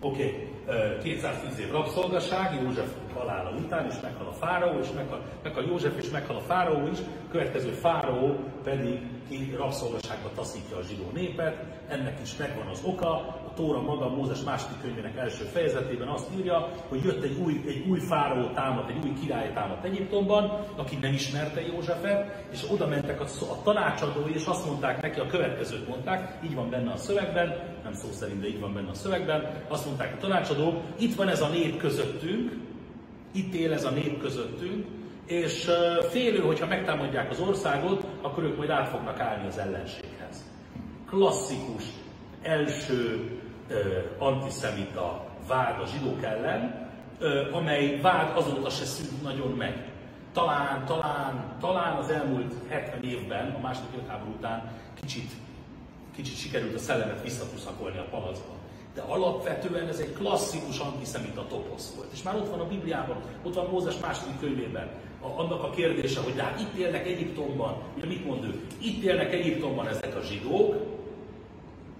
[0.00, 1.02] Oké, okay.
[1.02, 6.10] 210 év rabszolgaság, József halála után, és meghal a fáraó, és meghal, meghal József, és
[6.10, 6.98] meghal a fáraó is,
[7.30, 13.80] következő fáraó pedig ki rabszolgaságba taszítja a zsidó népet, ennek is megvan az oka, Tóra
[13.80, 18.48] maga Mózes második könyvének első fejezetében azt írja, hogy jött egy új, egy új fáraó
[18.48, 23.62] támad, egy új király támad Egyiptomban, aki nem ismerte Józsefet, és oda mentek a, a
[23.62, 28.08] tanácsadói, és azt mondták neki, a következőt mondták, így van benne a szövegben, nem szó
[28.10, 31.48] szerint, de így van benne a szövegben, azt mondták a tanácsadók, itt van ez a
[31.48, 32.52] nép közöttünk,
[33.32, 34.86] itt él ez a nép közöttünk,
[35.26, 35.70] és
[36.10, 40.44] félő, hogyha megtámadják az országot, akkor ők majd át fognak állni az ellenséghez.
[41.06, 41.84] Klasszikus,
[42.42, 43.30] első
[44.18, 46.88] antiszemita vád a zsidók ellen,
[47.52, 49.92] amely vád azóta se szűnt nagyon meg.
[50.32, 55.30] Talán, talán, talán az elmúlt 70 évben, a második világháború után kicsit,
[56.14, 58.52] kicsit sikerült a szellemet visszatuszakolni a palacba.
[58.94, 62.12] De alapvetően ez egy klasszikus antiszemita toposz volt.
[62.12, 64.88] És már ott van a Bibliában, ott van Mózes második könyvében,
[65.20, 68.60] a, annak a kérdése, hogy de hát itt élnek Egyiptomban, ugye mit mond ő?
[68.78, 70.93] Itt élnek Egyiptomban ezek a zsidók,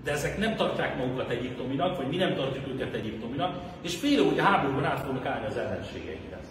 [0.04, 4.38] de ezek nem tartják magukat egyiptominak, vagy mi nem tartjuk őket egyiptominak, és félő, hogy
[4.38, 6.44] a háborúban át fognak állni az ellenségeikhez.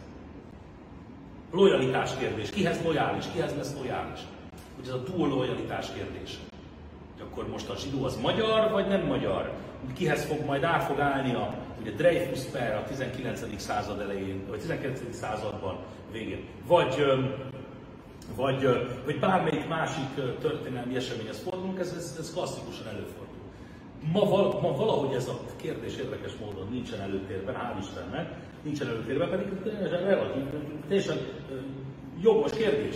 [1.52, 2.50] Lojalitás kérdés.
[2.50, 4.20] Kihez lojális, kihez lesz lojális?
[4.80, 6.38] Ugye ez a dual lojalitás kérdés.
[7.14, 9.54] Hogy akkor most a zsidó az magyar, vagy nem magyar?
[9.94, 13.62] Kihez fog majd át fog állni a ugye Dreyfus per a 19.
[13.62, 15.02] század elején, vagy 19.
[15.16, 15.78] században
[16.12, 16.46] végén.
[16.68, 17.06] Vagy,
[18.36, 18.68] vagy,
[19.06, 23.23] vagy bármelyik másik történelmi eseményhez fordulunk, ez, ez, ez klasszikusan előfordul.
[24.12, 29.30] Ma, val, ma valahogy ez a kérdés érdekes módon nincsen előtérben, hál' Istennek, nincsen előtérben,
[29.30, 30.44] pedig teljesen relatív,
[30.88, 31.18] teljesen
[32.22, 32.96] jogos kérdés.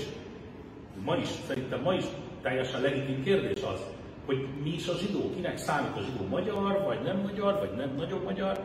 [1.06, 2.04] Ma is, szerintem ma is
[2.42, 3.80] teljesen legitim kérdés az,
[4.26, 7.96] hogy mi is a zsidó, kinek számít a zsidó magyar, vagy nem magyar, vagy nem
[7.98, 8.60] nagyobb magyar.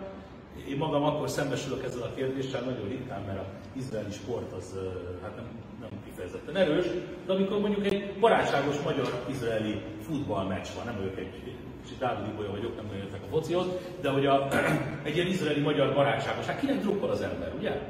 [0.68, 4.78] Én magam akkor szembesülök ezzel a kérdéssel nagyon ritkán, mert az izraeli sport az
[5.22, 5.46] hát nem,
[5.80, 6.86] nem kifejezetten erős,
[7.26, 12.76] de amikor mondjuk egy barátságos magyar-izraeli futballmeccs van, nem vagyok egy kicsit Dávid Ibolya vagyok,
[12.76, 13.66] nem nagyon a focihoz,
[14.00, 14.48] de hogy a,
[15.06, 17.80] egy ilyen izraeli-magyar barátságos, hát kinek drukkol az ember, ugye?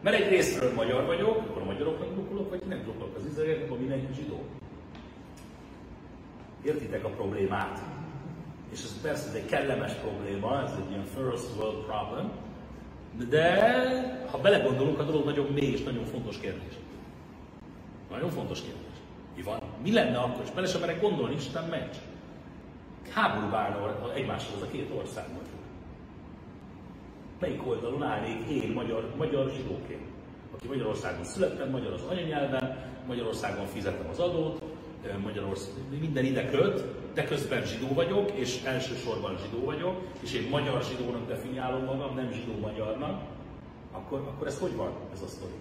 [0.00, 3.78] Mert egy részről magyar vagyok, akkor a magyaroknak drukkolok, vagy kinek drukkolok az izraeliek, akkor
[3.78, 4.44] mindenki zsidó.
[6.64, 7.78] Értitek a problémát?
[8.72, 12.30] És ez persze ez egy kellemes probléma, ez egy ilyen first world problem,
[13.28, 16.74] de ha belegondolunk, a dolog nagyon mély és nagyon fontos kérdés.
[18.10, 18.96] Nagyon fontos kérdés.
[19.36, 19.58] Mi van?
[19.82, 20.42] Mi lenne akkor?
[20.44, 21.94] És bele sem merek gondolni, Isten meccs.
[23.12, 25.56] Háborúba állna egymáshoz a két ország mondjuk.
[27.40, 30.06] Melyik oldalon állnék én magyar, magyar zsidóként?
[30.54, 34.62] Aki Magyarországon születtem, magyar az anyanyelven, Magyarországon fizetem az adót,
[35.22, 36.84] Magyarország, minden ide köt,
[37.14, 42.32] de közben zsidó vagyok, és elsősorban zsidó vagyok, és én magyar zsidónak definiálom magam, nem
[42.32, 43.22] zsidó magyarnak,
[43.92, 45.52] akkor, akkor ez hogy van, ez a sztori?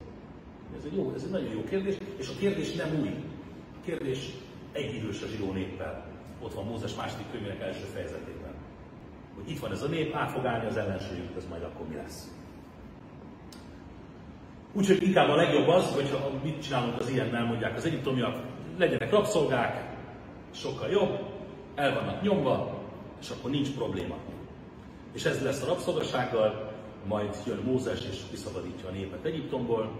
[0.77, 3.09] Ez egy, jó, ez egy nagyon jó kérdés, és a kérdés nem új.
[3.73, 4.29] A kérdés
[4.71, 6.10] egyidős a zsidó néppel.
[6.41, 8.53] Ott van Mózes második könyvének első fejezetében.
[9.35, 11.95] Hogy itt van ez a nép, át fog állni az ellenségünk, ez majd akkor mi
[11.95, 12.31] lesz.
[14.73, 18.43] Úgyhogy inkább a legjobb az, hogyha mit csinálunk az ilyennel, mondják az egyiptomiak,
[18.77, 19.95] legyenek rabszolgák,
[20.51, 21.19] sokkal jobb,
[21.75, 22.79] el vannak nyomva,
[23.21, 24.15] és akkor nincs probléma.
[25.13, 26.71] És ez lesz a rabszolgasággal,
[27.07, 29.99] majd jön Mózes és kiszabadítja a népet Egyiptomból.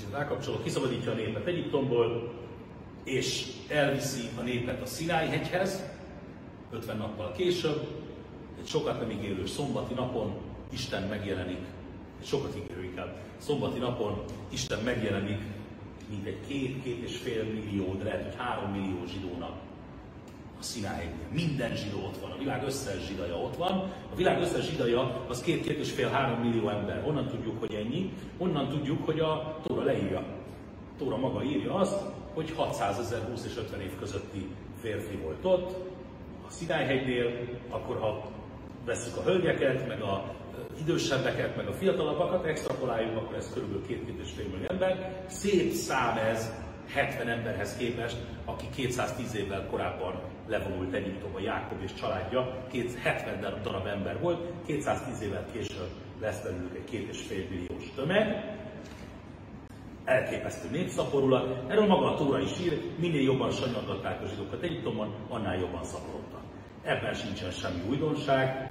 [0.00, 2.32] Kicsit rákapcsolok, kiszabadítja a népet Egyiptomból,
[3.04, 5.84] és elviszi a népet a Sinai hegyhez,
[6.70, 7.86] 50 nappal később,
[8.60, 10.34] egy sokat nem ígérő szombati napon
[10.70, 11.60] Isten megjelenik,
[12.20, 15.40] egy sokat ígérő inkább, szombati napon Isten megjelenik,
[16.08, 19.56] mint egy két-két és fél millió, de lehet, hogy három millió zsidónak
[20.60, 21.26] a Szináhegynél.
[21.32, 23.72] Minden zsidó ott van, a világ összes zsidaja ott van.
[24.12, 27.02] A világ összes zsidaja az két-két és fél három millió ember.
[27.02, 28.12] Honnan tudjuk, hogy ennyi?
[28.38, 30.22] Honnan tudjuk, hogy a Tóra leírja.
[30.98, 32.00] Tóra maga írja azt,
[32.34, 34.48] hogy 600 ezer 20 és 50 év közötti
[34.80, 35.70] férfi volt ott,
[36.46, 38.30] a Szinályhegynél, akkor ha
[38.84, 40.34] veszük a hölgyeket, meg a
[40.80, 43.86] idősebbeket, meg a fiatalabbakat, extrapoláljuk, akkor ez kb.
[43.88, 45.24] 2-2,5 millió ember.
[45.26, 46.52] Szép szám ez
[46.86, 52.64] 70 emberhez képest, aki 210 évvel korábban levonult Egyiptomba, Jákob és családja,
[53.02, 58.58] 70 darab ember volt, 210 évvel később lesz belőlük egy 2,5 milliós tömeg,
[60.10, 61.70] elképesztő népszaporulat.
[61.70, 66.40] Erről maga a Tóra is ír, minél jobban sanyargatták a zsidókat Egyiptomban, annál jobban szaporodtak.
[66.82, 68.70] Ebben sincsen semmi újdonság,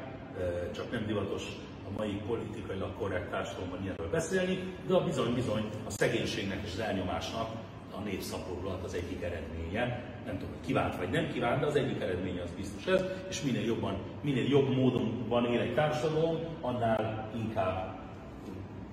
[0.75, 1.43] csak nem divatos
[1.87, 7.49] a mai politikailag korrekt társadalomban ilyenről beszélni, de a bizony-bizony a szegénységnek és az elnyomásnak
[7.95, 10.03] a népszaporulat az egyik eredménye.
[10.25, 13.65] Nem tudom, kívánt vagy nem kívánt, de az egyik eredménye az biztos ez, és minél
[13.65, 17.98] jobban, minél jobb módon van él egy társadalom, annál inkább,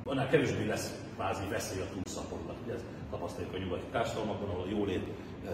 [0.06, 2.56] annál kevésbé lesz kvázi veszély a túlszaporulat.
[2.64, 5.04] Ugye ezt tapasztaljuk a nyugati társadalmakban, ahol a jólét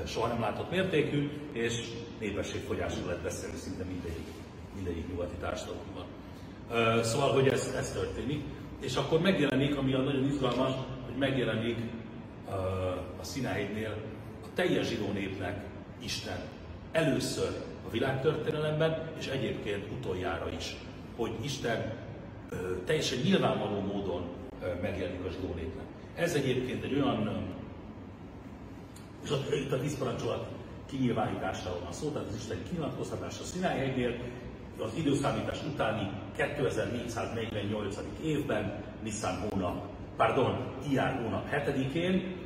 [0.06, 4.26] soha nem látott mértékű, és népességfogyásról lehet beszélni szinte mindegyik,
[4.74, 6.04] mindegyik nyugati társadalomban.
[7.02, 8.42] Szóval, hogy ez, ez történik.
[8.80, 10.72] És akkor megjelenik, ami a nagyon izgalmas,
[11.04, 11.76] hogy megjelenik
[13.20, 13.96] a Szináhegynél
[14.42, 15.64] a teljes zsidó népnek
[15.98, 16.38] Isten.
[16.92, 17.50] Először
[17.86, 20.76] a világtörténelemben, és egyébként utoljára is.
[21.16, 21.92] Hogy Isten
[22.84, 24.22] teljesen nyilvánvaló módon
[24.82, 25.84] megjelenik a zsidó népnek.
[26.14, 27.46] Ez egyébként egy olyan,
[29.24, 29.30] és
[29.64, 30.46] itt a diszparancsolat
[30.86, 34.14] kinyilvánításáról van szó, tehát az Isten kinyilatkoztatás a Szinály hegynél,
[34.78, 37.98] az időszámítás utáni 2448.
[38.24, 39.86] évben, Nisztán hónap,
[40.16, 42.36] pardon, Iár hónap 7-én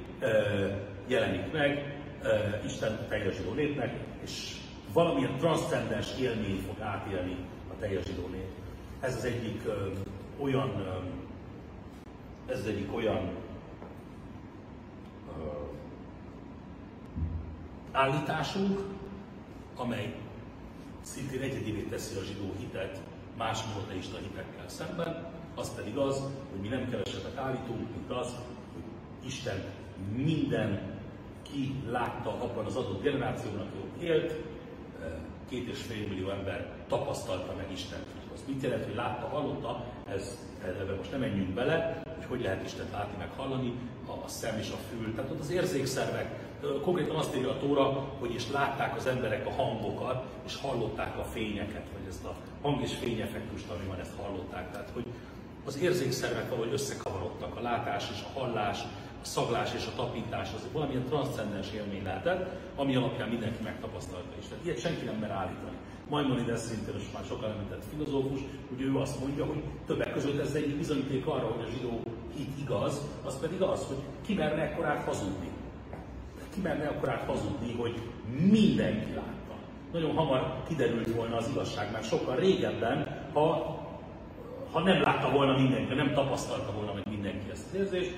[1.07, 2.01] jelenik meg
[2.65, 4.57] Isten teljes zsidó népnek, és
[4.93, 7.37] valamilyen transzcendens élmény fog átélni
[7.71, 8.49] a teljes zsidó nép.
[9.01, 9.89] Ez az egyik ö,
[10.39, 10.91] olyan, ö,
[12.47, 13.31] ez egyik olyan
[15.29, 15.43] ö,
[17.93, 18.81] állításunk,
[19.77, 20.15] amely
[21.03, 23.01] szintén egyedivé teszi a zsidó hitet
[23.37, 28.35] más monoteista hitekkel szemben, az pedig az, hogy mi nem kevesebbet állítunk, mint az,
[28.75, 28.83] hogy
[29.27, 29.65] Isten
[30.15, 30.95] minden
[31.43, 34.35] ki látta abban az adott generációnak, aki élt,
[35.49, 38.16] két és fél millió ember tapasztalta meg Istent.
[38.47, 42.93] Mit jelent, hogy látta, hallotta, ez, ebbe most nem menjünk bele, hogy hogy lehet Istent
[42.93, 43.73] látni, meg hallani,
[44.07, 46.45] a, a szem és a fül, tehát ott az érzékszervek.
[46.83, 47.85] Konkrétan azt írja a Tóra,
[48.19, 52.83] hogy és látták az emberek a hangokat, és hallották a fényeket, vagy ezt a hang
[52.83, 54.71] és fényeffektust, ami van, ezt hallották.
[54.71, 55.05] Tehát, hogy
[55.65, 58.83] az érzékszervek valahogy összekavarodtak, a látás és a hallás,
[59.23, 64.45] a szaglás és a tapintás, az valamilyen transzcendens élmény lehetett, ami alapján mindenki megtapasztalta is.
[64.49, 65.76] Tehát ilyet senki nem mer állítani.
[66.09, 70.55] Maimonides szintén most már sokan említett filozófus, hogy ő azt mondja, hogy többek között ez
[70.55, 72.03] egy bizonyíték arra, hogy a zsidó
[72.37, 73.97] hit igaz, az pedig az, hogy
[74.27, 75.49] ki merne ekkorát hazudni.
[76.55, 78.01] Ki merne ekkorát hazudni, hogy
[78.51, 79.55] mindenki látta.
[79.93, 83.75] Nagyon hamar kiderült volna az igazság, mert sokkal régebben, ha
[84.73, 88.15] ha nem látta volna mindenki, nem tapasztalta volna meg mindenki ezt az érzést,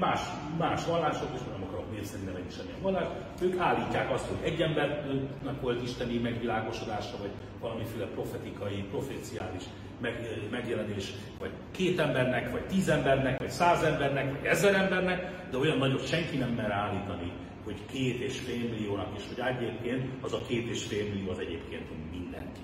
[0.00, 0.20] más,
[0.58, 3.08] más vallások, és nem akarok név szerint nevetni semmilyen vallás,
[3.42, 7.30] ők állítják azt, hogy egy embernek volt isteni megvilágosodása, vagy
[7.60, 9.62] valamiféle profetikai, proféciális
[10.00, 10.14] meg,
[10.50, 15.78] megjelenés, vagy két embernek, vagy tíz embernek, vagy száz embernek, vagy ezer embernek, de olyan
[15.78, 17.32] nagyot senki nem mer állítani,
[17.64, 21.38] hogy két és fél milliónak, és hogy egyébként az a két és fél millió az
[21.38, 22.60] egyébként mindenki.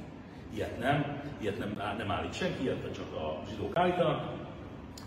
[0.55, 4.33] Ilyet nem, ilyet nem, nem állít senki, ilyet csak a zsidók állítanak,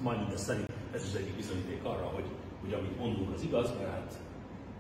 [0.01, 2.26] majd mindez szerint ez is egyik bizonyíték arra, hogy,
[2.62, 4.14] hogy amit mondunk az igaz, mert hát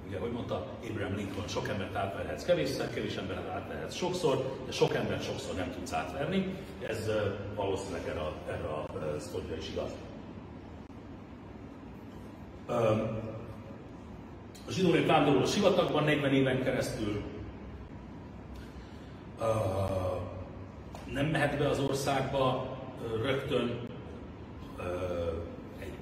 [0.07, 4.93] ugye, hogy mondta Abraham Lincoln, sok embert átverhetsz kevésszer, kevés embert átverhetsz sokszor, de sok
[4.93, 6.55] embert sokszor nem tudsz átverni.
[6.87, 7.09] Ez
[7.55, 8.85] valószínűleg erre, erre a
[9.19, 9.91] sztorira is igaz.
[14.67, 17.21] A zsidó nép vándorol a sivatagban 40 éven keresztül.
[21.13, 22.77] Nem mehet be az országba
[23.21, 23.87] rögtön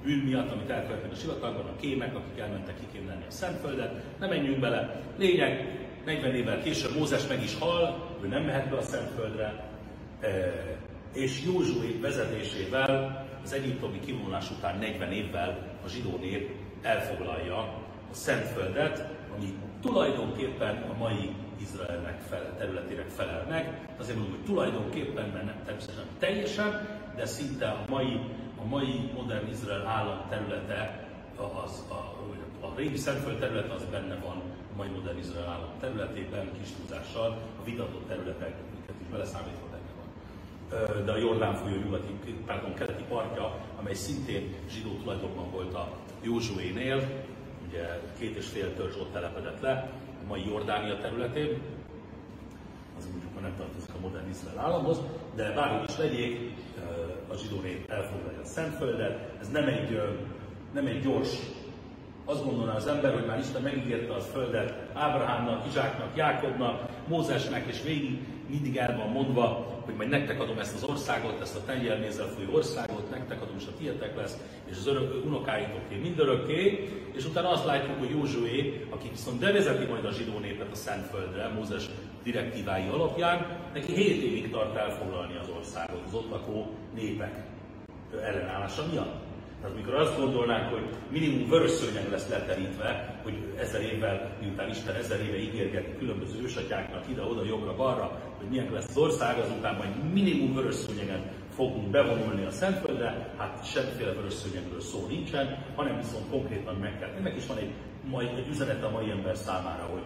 [0.04, 4.18] bűn miatt, amit elkövetnek a sivatagban, a kémek, akik elmentek kikémlelni a Szentföldet.
[4.18, 5.02] Nem menjünk bele.
[5.18, 9.70] Lényeg, 40 évvel később Mózes meg is hal, ő nem mehet be a Szentföldre,
[11.12, 16.50] és Józsué vezetésével az egyiptomi kivonulás után 40 évvel a zsidó nép
[16.82, 17.56] elfoglalja
[18.10, 21.30] a Szentföldet, ami tulajdonképpen a mai
[21.60, 23.86] Izraelnek fel, területének felel meg.
[23.98, 28.20] Azért mondom, hogy tulajdonképpen, mert nem természetesen teljesen, de szinte a mai,
[28.62, 31.08] a mai modern Izrael állam területe,
[31.64, 32.18] az, a,
[32.66, 34.36] a régi Szentföld terület az benne van
[34.72, 39.92] a mai modern Izrael állam területében, kis túlzással, a vitatott területek, amiket is beleszámítva benne
[39.98, 41.04] van.
[41.04, 45.88] De a Jordán folyó nyugati, pardon, keleti partja, amely szintén zsidó tulajdonban volt a
[46.22, 47.26] Józsuénél,
[47.68, 49.90] ugye két és fél törzs ott telepedett le,
[50.24, 51.60] a mai Jordánia területén,
[52.98, 55.00] az mondjuk nem tartozik a modern Izrael államhoz,
[55.34, 56.54] de bárhogy is legyék,
[57.28, 60.02] a zsidó nép elfoglalja a Szentföldet, ez nem egy,
[60.72, 61.30] nem egy gyors
[62.28, 67.82] azt gondolná az ember, hogy már Isten megígérte a földet Ábrahámnak, Izsáknak, Jákobnak, Mózesnek, és
[67.82, 68.18] végig
[68.48, 72.54] mindig el van mondva, hogy majd nektek adom ezt az országot, ezt a tengermézzel folyó
[72.54, 74.38] országot, nektek adom, és a tietek lesz,
[74.70, 80.04] és az örök, unokáitoké mindörökké, és utána azt látjuk, hogy Józsué, aki viszont bevezeti majd
[80.04, 81.90] a zsidó népet a Szentföldre, Mózes
[82.22, 85.36] direktívái alapján, neki 7 évig tart elfoglalni
[86.08, 87.44] az ott lakó népek
[88.22, 89.26] ellenállása miatt.
[89.60, 94.94] Tehát mikor azt gondolnánk, hogy minimum vörös szőnyeg lesz leterítve, hogy ezer évvel, miután Isten
[94.94, 100.54] ezer éve ígérgeti különböző ősatyáknak ide-oda, jobbra-balra, hogy milyen lesz az ország, azután majd minimum
[100.54, 101.22] vörös szőnyegen
[101.54, 107.10] fogunk bevonulni a Szentföldre, hát semmiféle vörös szőnyegről szó nincsen, hanem viszont konkrétan meg kell.
[107.18, 107.70] Ennek is van egy,
[108.10, 110.02] majd egy üzenet a mai ember számára, hogy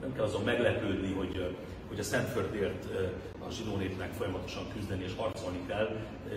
[0.00, 1.56] nem kell azon meglepődni, hogy
[1.94, 2.84] hogy a Szentföldért
[3.46, 5.88] a zsidó népnek folyamatosan küzdeni és harcolni kell,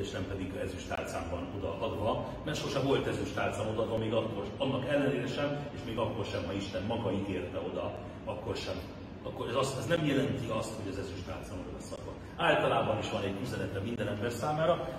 [0.01, 5.27] és nem pedig ezüstálcán van odaadva, mert sosem volt ezüstálcán odaadva, még akkor, annak ellenére
[5.27, 8.75] sem, és még akkor sem, ha Isten maga ígérte oda, akkor sem.
[9.23, 12.13] Akkor ez, azt, ez nem jelenti azt, hogy az ezüstálcán oda lesz adva.
[12.35, 14.89] Általában is van egy üzenete minden ember számára,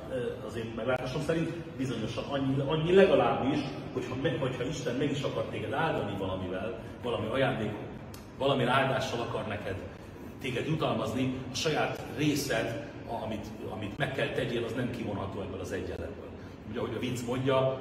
[0.46, 3.58] az én meglátásom szerint bizonyosan annyi, annyi legalábbis,
[3.92, 7.72] hogyha, hogyha Isten meg is akar téged áldani valamivel, valami ajándék,
[8.38, 9.76] valami áldással akar neked
[10.40, 12.86] téged jutalmazni, a saját részed,
[13.24, 16.28] amit, amit meg kell tegyél, az nem kivonható ebből az egyenletből.
[16.70, 17.80] Ugye, ahogy a vicc mondja,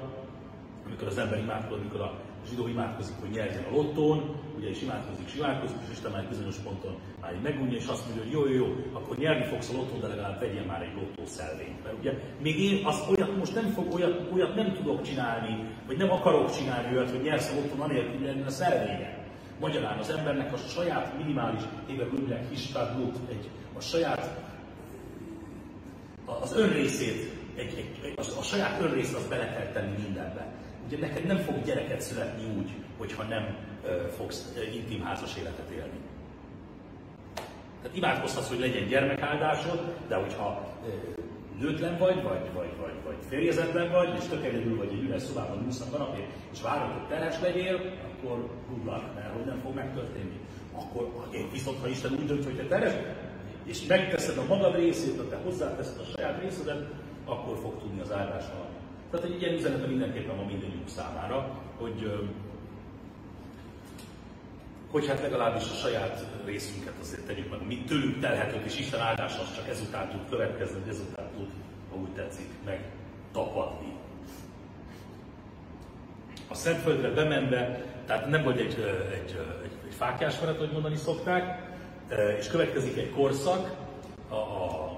[0.85, 2.13] amikor az ember imádkozik, amikor a
[2.49, 6.55] zsidó imádkozik, hogy nyerjen a lottón, ugye is imádkozik, és imádkozik, és Isten már bizonyos
[6.55, 9.99] ponton már megunja, és azt mondja, hogy jó, jó, jó, akkor nyerni fogsz a lottón,
[9.99, 11.83] de legalább vegyél már egy lottószelvényt.
[11.83, 15.97] Mert ugye még én azt olyat most nem fog, olyat, olyat nem tudok csinálni, vagy
[15.97, 19.16] nem akarok csinálni olyat, hogy nyersz a lottón, anélkül, hogy a szelvényen.
[19.59, 24.29] Magyarán az embernek a saját minimális, éve mondják, istadlut, egy, a saját,
[26.25, 30.47] az önrészét, egy, egy, a, a saját önrészt az bele kell tenni mindenbe.
[30.85, 35.69] Ugye neked nem fog gyereket születni úgy, hogyha nem ö, fogsz ö, intim házas életet
[35.69, 35.99] élni.
[37.81, 41.21] Tehát imádkozhatsz, hogy legyen gyermekáldásod, de hogyha ö,
[41.59, 44.41] nőtlen vagy, vagy, vagy, vagy, vagy férjezetlen vagy, és tök
[44.77, 47.75] vagy egy üres szobában ülsz a kanapén, és várod, hogy terhes legyél,
[48.11, 50.39] akkor rúglak, mert hogy nem fog megtörténni.
[50.75, 52.93] Akkor viszont, ha Isten úgy dönt, hogy te terhes,
[53.63, 56.85] és megteszed a magad részét, te hozzáteszed a saját részedet,
[57.25, 58.75] akkor fog tudni az áldás valami.
[59.11, 62.27] Tehát egy ilyen üzenete mindenképpen van mindegyünk számára, hogy
[64.91, 69.41] hogy hát legalábbis a saját részünket azért tegyük meg, mi tőlünk telhetők, és Isten áldása
[69.41, 71.47] az csak ezután tud következni, ezután tud,
[71.89, 72.81] ha úgy tetszik, meg
[73.31, 73.95] tapadni.
[76.47, 78.73] A Szentföldre bemenve, tehát nem volt egy,
[79.13, 81.75] egy, egy, egy fákjás menet, hogy mondani szokták,
[82.39, 83.75] és következik egy korszak,
[84.29, 84.97] a, a,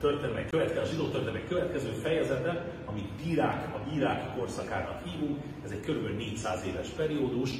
[0.00, 5.80] történelmek következő, a zsidó történelmek következő fejezete, amit bírák, a bírák korszakának hívunk, ez egy
[5.80, 6.16] kb.
[6.16, 7.50] 400 éves periódus,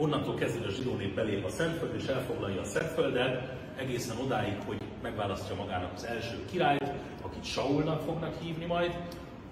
[0.00, 4.78] onnantól kezdve a zsidó nép belép a Szentföld és elfoglalja a Szentföldet, egészen odáig, hogy
[5.02, 6.92] megválasztja magának az első királyt,
[7.22, 8.98] akit Saulnak fognak hívni majd.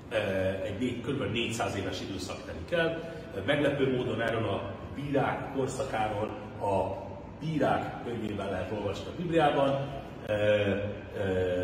[0.09, 1.33] Eh, egy kb.
[1.33, 2.89] 400 éves időszak telik el.
[2.89, 6.29] Eh, meglepő módon erről a bírák korszakáról
[6.61, 7.07] a
[7.41, 9.97] bírák könyvében lehet olvasni a Bibliában,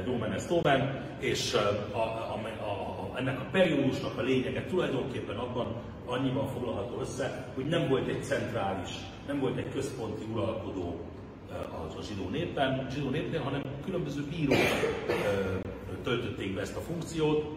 [0.05, 5.67] Domen es Domen, és a, a, a, a, ennek a periódusnak a lényege tulajdonképpen abban,
[6.07, 8.91] annyiban foglalható össze, hogy nem volt egy centrális,
[9.27, 11.01] nem volt egy központi uralkodó
[11.99, 14.59] a zsidó népben, zsidó népnél, hanem különböző bírók
[16.03, 17.57] töltötték be ezt a funkciót,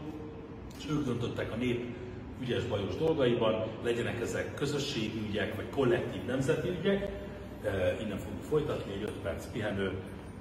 [0.77, 1.95] és ők döntöttek a nép
[2.41, 7.09] ügyes bajos dolgaiban, legyenek ezek közösségi ügyek, vagy kollektív nemzeti ügyek.
[8.01, 9.91] Innen fogjuk folytatni egy 5 perc pihenő,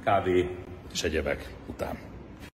[0.05, 0.57] kávé
[0.93, 1.99] és egyebek után.